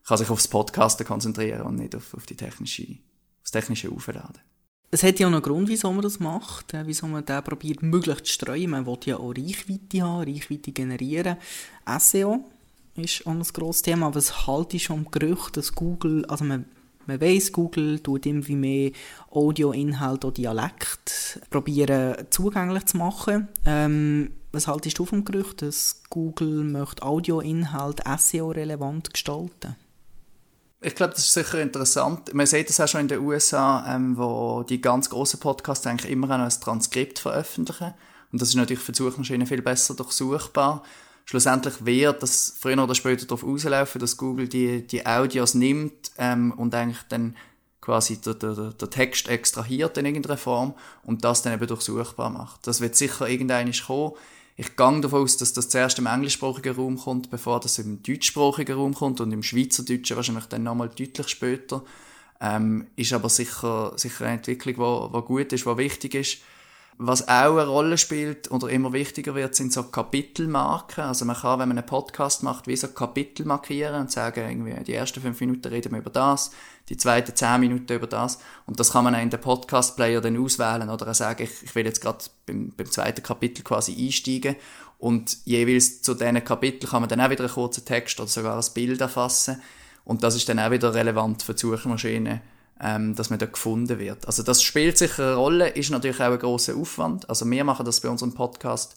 kann 0.08 0.16
sich 0.16 0.30
aufs 0.30 0.48
Podcasten 0.48 1.06
konzentrieren 1.06 1.62
und 1.62 1.76
nicht 1.76 1.94
auf, 1.94 2.14
auf 2.14 2.24
die 2.24 2.37
technische, 2.37 2.96
aufs 3.42 3.50
technische 3.50 3.90
Aufladen. 3.90 4.40
Es 4.90 5.03
hat 5.03 5.18
ja 5.18 5.27
auch 5.27 5.33
einen 5.33 5.42
Grund, 5.42 5.68
wieso 5.68 5.92
man 5.92 6.01
das 6.01 6.18
macht, 6.18 6.72
äh, 6.72 6.87
wieso 6.87 7.07
man 7.07 7.24
da 7.24 7.42
probiert, 7.42 7.83
möglichst 7.83 8.27
zu 8.27 8.33
streuen. 8.33 8.70
Man 8.70 8.87
will 8.87 8.96
ja 9.05 9.18
auch 9.18 9.35
Reichweite 9.37 10.03
haben, 10.03 10.22
Reichweite 10.22 10.72
generieren. 10.72 11.37
SEO 11.98 12.44
ist 12.96 13.27
auch 13.27 13.33
ein 13.33 13.42
grosses 13.42 13.83
Thema, 13.83 14.07
aber 14.07 14.16
es 14.16 14.46
halte 14.46 14.79
schon 14.79 15.01
am 15.01 15.11
Gerücht, 15.11 15.59
dass 15.59 15.74
Google, 15.74 16.24
also 16.24 16.44
man, 16.44 16.64
man 17.07 17.20
weiss, 17.20 17.53
Google 17.53 18.01
tut 18.01 18.24
irgendwie 18.24 18.57
mehr 18.57 18.92
Audioinhalt 19.31 20.24
oder 20.24 20.35
Dialekt 20.35 21.40
probieren 21.51 22.27
zugänglich 22.31 22.87
zu 22.87 22.96
machen. 22.96 23.48
Ähm, 23.66 24.31
was 24.53 24.66
haltest 24.66 24.98
du 24.98 25.05
vom 25.05 25.27
Gerücht, 25.27 25.61
dass 25.61 26.03
Google 26.09 26.64
möchte 26.64 27.03
Audioinhalt 27.03 28.01
SEO-relevant 28.18 29.12
gestalten? 29.12 29.77
Ich 30.80 30.94
glaube, 30.94 31.12
das 31.14 31.24
ist 31.24 31.32
sicher 31.32 31.60
interessant. 31.60 32.32
Man 32.34 32.46
sieht 32.46 32.68
das 32.68 32.80
auch 32.80 32.86
schon 32.86 33.00
in 33.00 33.08
den 33.08 33.20
USA, 33.20 33.84
ähm, 33.88 34.16
wo 34.16 34.62
die 34.62 34.80
ganz 34.80 35.10
großen 35.10 35.40
Podcasts 35.40 35.86
eigentlich 35.86 36.10
immer 36.10 36.28
noch 36.28 36.38
ein 36.38 36.60
Transkript 36.60 37.18
veröffentlichen. 37.18 37.94
Und 38.30 38.40
das 38.40 38.50
ist 38.50 38.54
natürlich 38.54 38.82
für 38.82 38.92
die 38.92 38.98
Suchmaschine 38.98 39.46
viel 39.46 39.62
besser 39.62 39.94
durchsuchbar. 39.94 40.84
schlussendlich 41.24 41.84
wird 41.84 42.22
das 42.22 42.54
früher 42.58 42.82
oder 42.82 42.94
später 42.94 43.26
darauf 43.26 43.44
auslaufen, 43.44 44.00
dass 44.00 44.16
Google 44.16 44.48
die, 44.48 44.86
die 44.86 45.04
Audios 45.04 45.54
nimmt 45.54 46.12
ähm, 46.16 46.52
und 46.52 46.74
eigentlich 46.74 47.02
dann 47.08 47.36
quasi 47.80 48.20
der, 48.20 48.34
der, 48.34 48.54
der 48.54 48.90
Text 48.90 49.28
extrahiert 49.28 49.98
in 49.98 50.06
irgendeiner 50.06 50.36
Form 50.36 50.74
und 51.02 51.24
das 51.24 51.42
dann 51.42 51.54
eben 51.54 51.66
durchsuchbar 51.66 52.30
macht. 52.30 52.66
Das 52.66 52.80
wird 52.80 52.96
sicher 52.96 53.28
irgendwann 53.28 53.72
kommen. 53.72 54.12
Ich 54.61 54.75
gehe 54.75 55.01
davon 55.01 55.23
aus, 55.23 55.37
dass 55.37 55.53
das 55.53 55.68
zuerst 55.68 56.01
im 56.01 56.07
englischsprachigen 56.07 56.75
Raum 56.75 56.99
kommt, 56.99 57.31
bevor 57.31 57.61
das 57.61 57.79
im 57.79 58.03
deutschsprachigen 58.03 58.77
Raum 58.77 58.92
kommt 58.92 59.21
und 59.21 59.31
im 59.31 59.44
Schweizerdeutschen 59.44 60.16
wahrscheinlich 60.16 60.47
dann 60.47 60.64
nochmal 60.64 60.88
deutlich 60.88 61.29
später. 61.29 61.85
Ähm, 62.40 62.88
ist 62.97 63.12
aber 63.12 63.29
sicher, 63.29 63.92
sicher 63.94 64.25
eine 64.25 64.38
Entwicklung, 64.38 65.12
die 65.12 65.21
gut 65.23 65.53
ist, 65.53 65.64
die 65.64 65.77
wichtig 65.77 66.14
ist. 66.16 66.38
Was 67.00 67.28
auch 67.28 67.52
eine 67.52 67.68
Rolle 67.68 67.96
spielt 67.96 68.50
oder 68.50 68.68
immer 68.70 68.92
wichtiger 68.92 69.37
wird, 69.37 69.54
sind 69.54 69.72
so 69.72 69.84
Kapitelmarken. 69.84 71.04
Also 71.04 71.24
man 71.24 71.37
kann, 71.37 71.61
wenn 71.61 71.68
man 71.68 71.78
einen 71.78 71.87
Podcast 71.87 72.42
macht, 72.42 72.66
wie 72.66 72.74
so 72.74 72.88
Kapitel 72.88 73.46
markieren 73.46 74.00
und 74.00 74.11
sagen, 74.11 74.48
irgendwie, 74.48 74.82
die 74.82 74.94
ersten 74.94 75.20
fünf 75.20 75.38
Minuten 75.38 75.68
reden 75.68 75.92
wir 75.92 76.00
über 76.00 76.11
das, 76.11 76.50
die 76.88 76.96
zweiten 76.96 77.37
zehn 77.37 77.61
Minuten 77.61 77.92
über 77.92 78.08
das. 78.08 78.40
Und 78.66 78.80
das 78.80 78.90
kann 78.90 79.04
man 79.04 79.14
auch 79.14 79.20
in 79.20 79.30
den 79.30 79.40
Podcast-Player 79.40 80.20
dann 80.20 80.42
auswählen 80.42 80.90
oder 80.90 81.14
sagen, 81.14 81.44
ich, 81.44 81.62
ich 81.62 81.74
will 81.76 81.87
jetzt 81.87 82.00
gerade 82.00 82.18
beim, 82.46 82.72
beim 82.76 82.90
zweiten 82.90 83.22
Kapitel 83.22 83.62
quasi 83.62 83.94
einsteigen. 83.96 84.56
Und 84.98 85.37
jeweils 85.44 86.02
zu 86.02 86.14
diesen 86.14 86.42
Kapiteln 86.42 86.90
kann 86.90 87.02
man 87.02 87.08
dann 87.08 87.20
auch 87.20 87.30
wieder 87.30 87.44
einen 87.44 87.52
kurzen 87.52 87.84
Text 87.84 88.18
oder 88.18 88.28
sogar 88.28 88.58
ein 88.58 88.74
Bild 88.74 89.00
erfassen. 89.00 89.62
Und 90.04 90.24
das 90.24 90.34
ist 90.34 90.48
dann 90.48 90.58
auch 90.58 90.72
wieder 90.72 90.92
relevant 90.94 91.44
für 91.44 91.54
die 91.54 91.61
Suchmaschine 91.61 92.40
ähm, 92.82 93.14
dass 93.14 93.30
man 93.30 93.38
da 93.38 93.46
gefunden 93.46 93.98
wird. 93.98 94.26
Also 94.26 94.42
das 94.42 94.62
spielt 94.62 94.98
sicher 94.98 95.24
eine 95.24 95.34
Rolle, 95.36 95.68
ist 95.68 95.90
natürlich 95.90 96.20
auch 96.20 96.32
ein 96.32 96.38
großer 96.38 96.76
Aufwand. 96.76 97.28
Also 97.28 97.48
wir 97.48 97.64
machen 97.64 97.84
das 97.84 98.00
bei 98.00 98.08
unserem 98.08 98.34
Podcast 98.34 98.96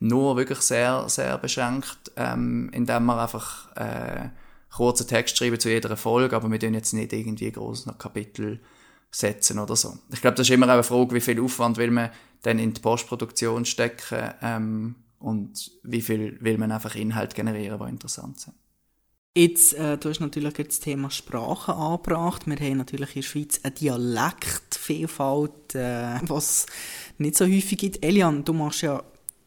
nur 0.00 0.36
wirklich 0.36 0.60
sehr, 0.60 1.08
sehr 1.08 1.38
beschränkt, 1.38 2.12
ähm, 2.16 2.70
indem 2.72 3.06
wir 3.06 3.22
einfach 3.22 3.74
äh, 3.76 4.28
kurzen 4.70 5.06
Text 5.06 5.38
schreiben 5.38 5.58
zu 5.58 5.70
jeder 5.70 5.96
Folge, 5.96 6.36
aber 6.36 6.50
wir 6.50 6.58
tun 6.58 6.74
jetzt 6.74 6.92
nicht 6.92 7.12
irgendwie 7.12 7.50
groß 7.50 7.86
noch 7.86 7.98
Kapitel 7.98 8.60
setzen 9.10 9.58
oder 9.60 9.76
so. 9.76 9.96
Ich 10.12 10.20
glaube, 10.20 10.36
das 10.36 10.48
ist 10.48 10.54
immer 10.54 10.66
auch 10.66 10.72
eine 10.72 10.82
Frage, 10.82 11.14
wie 11.14 11.20
viel 11.20 11.40
Aufwand 11.40 11.76
will 11.76 11.92
man 11.92 12.10
dann 12.42 12.58
in 12.58 12.74
die 12.74 12.80
Postproduktion 12.80 13.64
stecken 13.64 14.32
ähm, 14.42 14.96
und 15.20 15.70
wie 15.84 16.02
viel 16.02 16.38
will 16.40 16.58
man 16.58 16.72
einfach 16.72 16.96
Inhalt 16.96 17.34
generieren, 17.34 17.78
die 17.78 17.88
interessant 17.88 18.40
sind. 18.40 18.56
Jetzt, 19.36 19.74
äh, 19.74 19.98
du 19.98 20.10
hast 20.10 20.20
natürlich 20.20 20.52
das 20.52 20.78
Thema 20.78 21.10
Sprache 21.10 21.74
angebracht. 21.74 22.46
Wir 22.46 22.54
haben 22.54 22.76
natürlich 22.76 23.16
in 23.16 23.22
der 23.22 23.26
Schweiz 23.26 23.60
eine 23.64 23.74
Dialektvielfalt, 23.74 25.74
äh, 25.74 26.20
was 26.22 26.66
nicht 27.18 27.36
so 27.36 27.44
häufig 27.44 27.76
gibt. 27.76 28.04
Elian, 28.04 28.44
du 28.44 28.52
machst 28.52 28.82
ja 28.82 29.02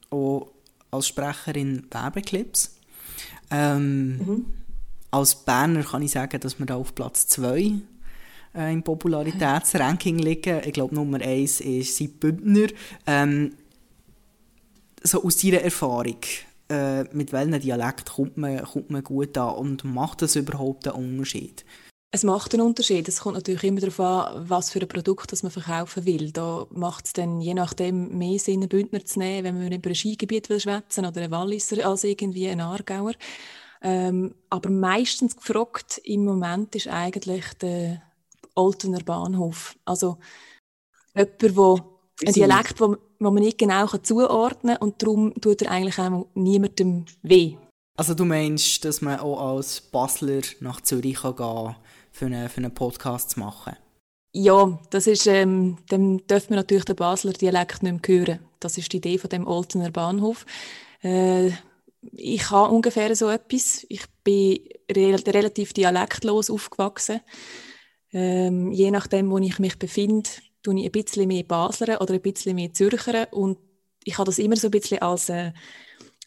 auch 0.10 0.52
als 0.92 1.08
Sprecherin 1.08 1.88
Werbeclips. 1.90 2.76
Ähm, 3.50 4.18
mhm. 4.18 4.46
Als 5.10 5.36
Berner 5.36 5.84
kann 5.84 6.02
ich 6.02 6.12
sagen, 6.12 6.42
dass 6.42 6.60
wir 6.60 6.66
da 6.66 6.76
auf 6.76 6.94
Platz 6.94 7.28
2 7.28 7.72
äh, 8.56 8.74
im 8.74 8.84
Popularitätsranking 8.84 10.20
liegen. 10.20 10.64
Ich 10.66 10.74
glaube, 10.74 10.96
Nummer 10.96 11.22
1 11.22 11.62
ist 11.62 11.96
Sid 11.96 12.20
Bündner. 12.20 12.68
Ähm, 13.06 13.54
so 15.02 15.24
aus 15.24 15.38
deiner 15.38 15.62
Erfahrung, 15.62 16.18
äh, 16.70 17.04
mit 17.16 17.32
welchem 17.32 17.60
Dialekt 17.60 18.12
kommt 18.12 18.38
man, 18.38 18.64
kommt 18.64 18.90
man 18.90 19.04
gut 19.04 19.38
an 19.38 19.56
und 19.56 19.84
macht 19.84 20.22
das 20.22 20.36
überhaupt 20.36 20.88
einen 20.88 21.12
Unterschied? 21.12 21.66
Es 22.12 22.24
macht 22.24 22.54
einen 22.54 22.66
Unterschied. 22.66 23.08
Es 23.08 23.20
kommt 23.20 23.36
natürlich 23.36 23.64
immer 23.64 23.82
darauf 23.82 24.00
an, 24.00 24.50
was 24.50 24.72
für 24.72 24.80
ein 24.80 24.88
Produkt 24.88 25.32
das 25.32 25.44
man 25.44 25.52
verkaufen 25.52 26.06
will. 26.06 26.32
Da 26.32 26.66
macht 26.72 27.06
es 27.06 27.14
dann 27.14 27.42
je 27.42 27.54
nachdem 27.54 28.18
mehr 28.18 28.40
Sinn, 28.40 28.62
einen 28.62 28.70
Bündner 28.70 29.04
zu 29.04 29.20
nehmen, 29.20 29.44
wenn 29.44 29.64
man 29.64 29.72
über 29.72 29.90
ein 29.90 29.96
Skigebiet 29.96 30.50
will 30.50 30.60
schwätzen 30.60 31.06
oder 31.06 31.22
einen 31.22 31.32
Walliser 31.32 31.86
als 31.86 32.06
irgendwie 32.06 32.48
einen 32.48 32.62
Aargauer. 32.62 33.14
Ähm, 33.82 34.36
aber 34.50 34.70
meistens 34.70 35.36
gefragt 35.36 36.02
im 36.04 36.24
Moment 36.24 36.76
ist 36.76 36.88
eigentlich 36.88 37.46
der 37.62 38.02
Oltener 38.56 39.04
Bahnhof. 39.04 39.76
Also 39.86 40.18
jemand, 41.16 41.42
der 41.42 42.28
ein 42.28 42.34
Dialekt, 42.34 42.80
wo, 42.80 42.98
wo 43.20 43.32
man 43.32 43.44
nicht 43.44 43.58
genau 43.58 43.88
zuordnen 43.88 44.76
kann 44.76 44.88
und 44.88 45.02
darum 45.02 45.34
tut 45.42 45.62
er 45.62 45.72
eigentlich 45.72 46.00
auch 46.00 46.28
niemandem 46.34 47.06
weh. 47.22 47.56
Also 47.96 48.14
du 48.14 48.26
meinst, 48.26 48.86
dass 48.86 49.02
man 49.02 49.20
auch 49.20 49.56
als 49.56 49.82
Basler 49.82 50.42
nach 50.60 50.82
Zürich 50.82 51.22
kann 51.22 51.36
gehen 51.36 51.76
für 52.12 52.26
einen, 52.26 52.50
für 52.50 52.58
einen 52.58 52.74
Podcast 52.74 53.32
zu 53.32 53.40
machen? 53.40 53.76
Ja, 54.34 54.80
das 54.92 55.08
ist, 55.08 55.26
ähm, 55.26 55.78
dann 55.90 56.18
dürfen 56.28 56.50
wir 56.52 56.58
natürlich 56.58 56.86
den 56.86 56.96
Basler 56.96 57.34
Dialekt 57.34 57.82
nicht 57.82 58.08
mehr 58.08 58.18
hören. 58.20 58.40
Das 58.60 58.78
ist 58.78 58.94
die 58.94 58.98
Idee 58.98 59.18
von 59.18 59.30
dem 59.30 59.48
Oltener 59.48 59.90
Bahnhof. 59.90 60.46
Äh, 61.02 61.52
ich 62.12 62.52
habe 62.52 62.74
ungefähr 62.74 63.16
so 63.16 63.30
etwas. 63.30 63.86
Ich 63.90 64.06
bin 64.24 64.60
re 64.92 65.18
relativ 65.28 65.74
dialektlos 65.74 66.50
aufgewachsen. 66.50 67.22
Ähm, 68.14 68.72
je 68.72 68.92
nachdem, 68.92 69.32
wo 69.32 69.38
ich 69.40 69.60
mich 69.60 69.80
befinde, 69.80 70.30
tue 70.68 70.80
ich 70.80 70.86
ein 70.86 70.92
bisschen 70.92 71.28
mehr 71.28 71.44
Basler 71.44 72.02
oder 72.02 72.14
ein 72.14 72.22
bisschen 72.22 72.56
mehr 72.56 72.74
Zürcher 72.74 73.32
und 73.32 73.58
ich 74.04 74.18
habe 74.18 74.26
das 74.26 74.38
immer 74.38 74.58
so 74.58 74.68
ein 74.68 74.72
bisschen 74.72 75.02
als, 75.02 75.30
äh, 75.30 75.54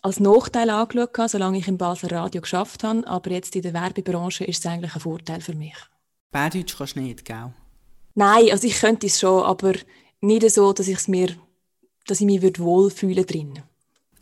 als 0.01 0.19
Nachteil 0.19 0.71
angeschaut, 0.71 1.31
solange 1.31 1.59
ich 1.59 1.69
im 1.69 1.77
Basler 1.77 2.13
Radio 2.13 2.41
geschafft 2.41 2.83
habe, 2.83 3.07
aber 3.07 3.31
jetzt 3.33 3.55
in 3.55 3.63
der 3.63 3.75
Werbebranche 3.75 4.45
ist 4.45 4.61
es 4.61 4.67
eigentlich 4.67 4.95
ein 4.95 5.01
Vorteil 5.01 5.43
für 5.43 5.55
mich. 5.55 5.75
Bärdeutsch 6.31 6.77
kannst 6.77 6.97
du 6.97 7.01
nicht, 7.01 7.25
gell? 7.25 7.53
Nein, 8.15 8.51
also 8.51 8.67
ich 8.67 8.81
könnte 8.81 9.07
es 9.09 9.21
schon, 9.21 9.43
aber 9.43 9.75
nicht 10.23 10.51
so, 10.51 10.73
dass, 10.73 10.89
ich's 10.89 11.07
mir, 11.07 11.37
dass 12.07 12.21
ich 12.21 12.27
mich 12.27 12.43
wohlfühlen 12.59 13.27
drin. 13.27 13.63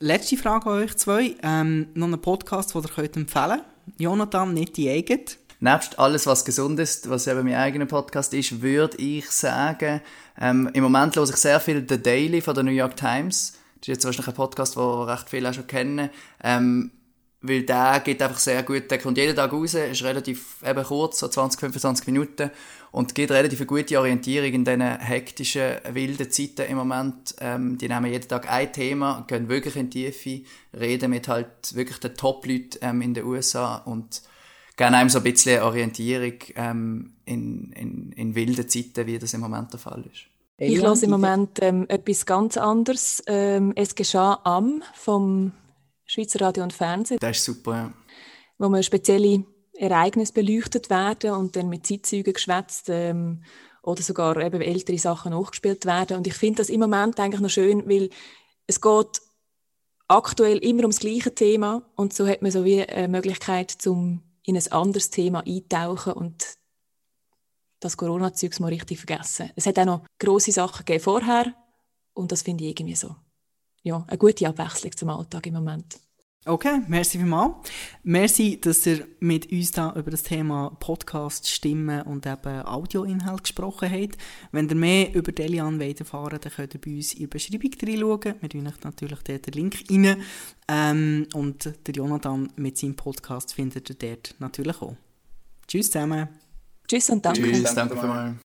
Letzte 0.00 0.36
Frage 0.36 0.66
an 0.66 0.82
euch 0.82 0.96
zwei. 0.96 1.36
Ähm, 1.42 1.88
noch 1.94 2.06
einen 2.06 2.20
Podcast, 2.20 2.74
den 2.74 2.82
ihr 2.82 2.88
könnt 2.88 3.16
empfehlen 3.16 3.60
könnt. 3.60 4.00
Jonathan, 4.00 4.54
nicht 4.54 4.76
die 4.76 4.90
eigene. 4.90 5.24
Nebst 5.60 5.98
alles, 5.98 6.26
was 6.26 6.44
gesund 6.44 6.78
ist, 6.78 7.10
was 7.10 7.26
eben 7.26 7.44
mein 7.44 7.56
eigener 7.56 7.86
Podcast 7.86 8.32
ist, 8.32 8.62
würde 8.62 8.96
ich 8.98 9.28
sagen, 9.30 10.00
ähm, 10.40 10.70
im 10.72 10.84
Moment 10.84 11.16
höre 11.16 11.28
ich 11.28 11.36
sehr 11.36 11.58
viel 11.58 11.84
The 11.88 12.00
Daily 12.00 12.40
von 12.40 12.54
der 12.54 12.62
New 12.62 12.70
York 12.70 12.96
Times. 12.96 13.54
Das 13.80 13.82
ist 13.82 13.88
jetzt 13.88 14.04
wahrscheinlich 14.04 14.28
ein 14.28 14.34
Podcast, 14.34 14.76
den 14.76 14.82
recht 14.82 15.28
viele 15.28 15.50
auch 15.50 15.54
schon 15.54 15.66
kennen. 15.66 16.10
Ähm, 16.44 16.92
weil 17.40 17.62
der 17.62 18.00
geht 18.00 18.20
einfach 18.22 18.38
sehr 18.38 18.62
gut, 18.64 18.90
der 18.90 18.98
kommt 18.98 19.16
jeden 19.16 19.36
Tag 19.36 19.52
raus, 19.52 19.74
ist 19.74 20.02
relativ 20.02 20.56
eben 20.66 20.82
kurz, 20.82 21.20
so 21.20 21.28
20, 21.28 21.60
25 21.60 22.06
Minuten 22.06 22.50
und 22.90 23.14
gibt 23.14 23.30
relativ 23.30 23.60
eine 23.60 23.66
gute 23.66 23.98
Orientierung 23.98 24.52
in 24.52 24.64
diesen 24.64 24.98
hektischen, 24.98 25.76
wilden 25.90 26.30
Zeiten 26.30 26.68
im 26.68 26.78
Moment. 26.78 27.36
Ähm, 27.40 27.78
die 27.78 27.88
nehmen 27.88 28.10
jeden 28.10 28.28
Tag 28.28 28.50
ein 28.50 28.72
Thema, 28.72 29.24
gehen 29.28 29.48
wirklich 29.48 29.76
in 29.76 29.90
die 29.90 30.10
Tiefe, 30.10 30.46
reden 30.76 31.10
mit 31.10 31.28
halt 31.28 31.74
wirklich 31.74 31.98
den 31.98 32.14
Top-Leuten 32.14 32.78
ähm, 32.80 33.02
in 33.02 33.14
den 33.14 33.24
USA 33.24 33.76
und 33.76 34.22
gerne 34.78 34.96
einem 34.96 35.10
so 35.10 35.18
ein 35.18 35.24
bisschen 35.24 35.60
Orientierung 35.60 36.34
ähm, 36.54 37.12
in, 37.26 37.72
in, 37.72 38.12
in 38.12 38.34
wilden 38.34 38.66
Zeiten, 38.66 39.06
wie 39.06 39.18
das 39.18 39.34
im 39.34 39.40
Moment 39.40 39.72
der 39.72 39.80
Fall 39.80 40.02
ist. 40.10 40.22
Ich 40.56 40.80
höre 40.80 41.02
im 41.02 41.10
Moment 41.10 41.58
ähm, 41.60 41.84
etwas 41.88 42.24
ganz 42.24 42.56
anderes. 42.56 43.22
Ähm, 43.26 43.72
es 43.76 43.94
geschah 43.94 44.40
am 44.44 44.82
vom 44.94 45.52
Schweizer 46.06 46.40
Radio 46.40 46.64
und 46.64 46.72
Fernsehen. 46.72 47.18
Das 47.20 47.36
ist 47.36 47.44
super, 47.44 47.74
ja. 47.74 47.92
Wo 48.56 48.68
man 48.68 48.82
spezielle 48.82 49.44
Ereignisse 49.74 50.32
beleuchtet 50.32 50.90
werden 50.90 51.32
und 51.32 51.54
dann 51.54 51.68
mit 51.68 51.86
Zeitzeugen 51.86 52.32
geschwätzt 52.32 52.88
ähm, 52.88 53.44
oder 53.82 54.02
sogar 54.02 54.36
eben 54.38 54.60
ältere 54.60 54.98
Sachen 54.98 55.32
nachgespielt 55.32 55.86
werden. 55.86 56.16
Und 56.16 56.26
ich 56.26 56.34
finde 56.34 56.58
das 56.58 56.70
im 56.70 56.80
Moment 56.80 57.20
eigentlich 57.20 57.40
noch 57.40 57.50
schön, 57.50 57.88
weil 57.88 58.10
es 58.66 58.80
geht 58.80 59.20
aktuell 60.08 60.58
immer 60.58 60.82
ums 60.82 61.00
gleiche 61.00 61.34
Thema 61.34 61.82
und 61.94 62.12
so 62.12 62.26
hat 62.26 62.42
man 62.42 62.50
so 62.50 62.64
wie 62.64 62.82
eine 62.82 63.08
Möglichkeit 63.08 63.70
zum 63.70 64.22
in 64.48 64.56
ein 64.56 64.72
anderes 64.72 65.10
Thema 65.10 65.46
eintauchen 65.46 66.14
und 66.14 66.56
das 67.80 67.98
Corona-Zeugs 67.98 68.60
mal 68.60 68.68
richtig 68.68 68.98
vergessen. 68.98 69.50
Es 69.54 69.66
hat 69.66 69.78
auch 69.78 69.84
noch 69.84 70.06
grosse 70.18 70.52
Sachen 70.52 70.86
gegeben 70.86 71.04
vorher 71.04 71.54
und 72.14 72.32
das 72.32 72.42
finde 72.42 72.64
ich 72.64 72.70
irgendwie 72.70 72.96
so. 72.96 73.14
Ja, 73.82 74.04
eine 74.08 74.16
gute 74.16 74.48
Abwechslung 74.48 74.96
zum 74.96 75.10
Alltag 75.10 75.46
im 75.46 75.54
Moment. 75.54 76.00
Okay, 76.44 76.80
merci 76.88 77.18
vielmals. 77.18 77.56
Merci, 78.04 78.58
dass 78.60 78.86
ihr 78.86 79.06
mit 79.20 79.50
uns 79.52 79.72
da 79.72 79.92
über 79.94 80.10
das 80.10 80.22
Thema 80.22 80.70
Podcast, 80.80 81.48
Stimmen 81.48 82.02
und 82.02 82.26
eben 82.26 82.62
Audioinhalt 82.62 83.42
gesprochen 83.42 83.90
habt. 83.90 84.16
Wenn 84.52 84.68
ihr 84.68 84.76
mehr 84.76 85.14
über 85.14 85.32
Delian 85.32 85.80
erfahren 85.80 86.38
dann 86.40 86.52
könnt 86.52 86.74
ihr 86.74 86.80
bei 86.80 86.96
uns 86.96 87.12
in 87.12 87.18
die 87.18 87.26
Beschreibung 87.26 87.70
reinschauen. 87.82 88.34
Wir 88.40 88.48
tun 88.48 88.66
euch 88.66 88.84
natürlich 88.84 89.18
dort 89.24 89.46
den 89.46 89.52
Link 89.52 89.84
rein. 89.90 90.22
Ähm, 90.68 91.26
und 91.34 91.64
der 91.86 91.94
Jonathan 91.94 92.48
mit 92.56 92.78
seinem 92.78 92.94
Podcast 92.94 93.52
findet 93.52 93.90
ihr 93.90 93.96
dort 93.96 94.34
natürlich 94.38 94.80
auch. 94.80 94.96
Tschüss 95.66 95.90
zusammen. 95.90 96.28
Tschüss 96.86 97.10
und 97.10 97.24
danke. 97.24 97.42
Tschüss, 97.42 97.74
danke 97.74 97.96
vielmals. 97.98 98.36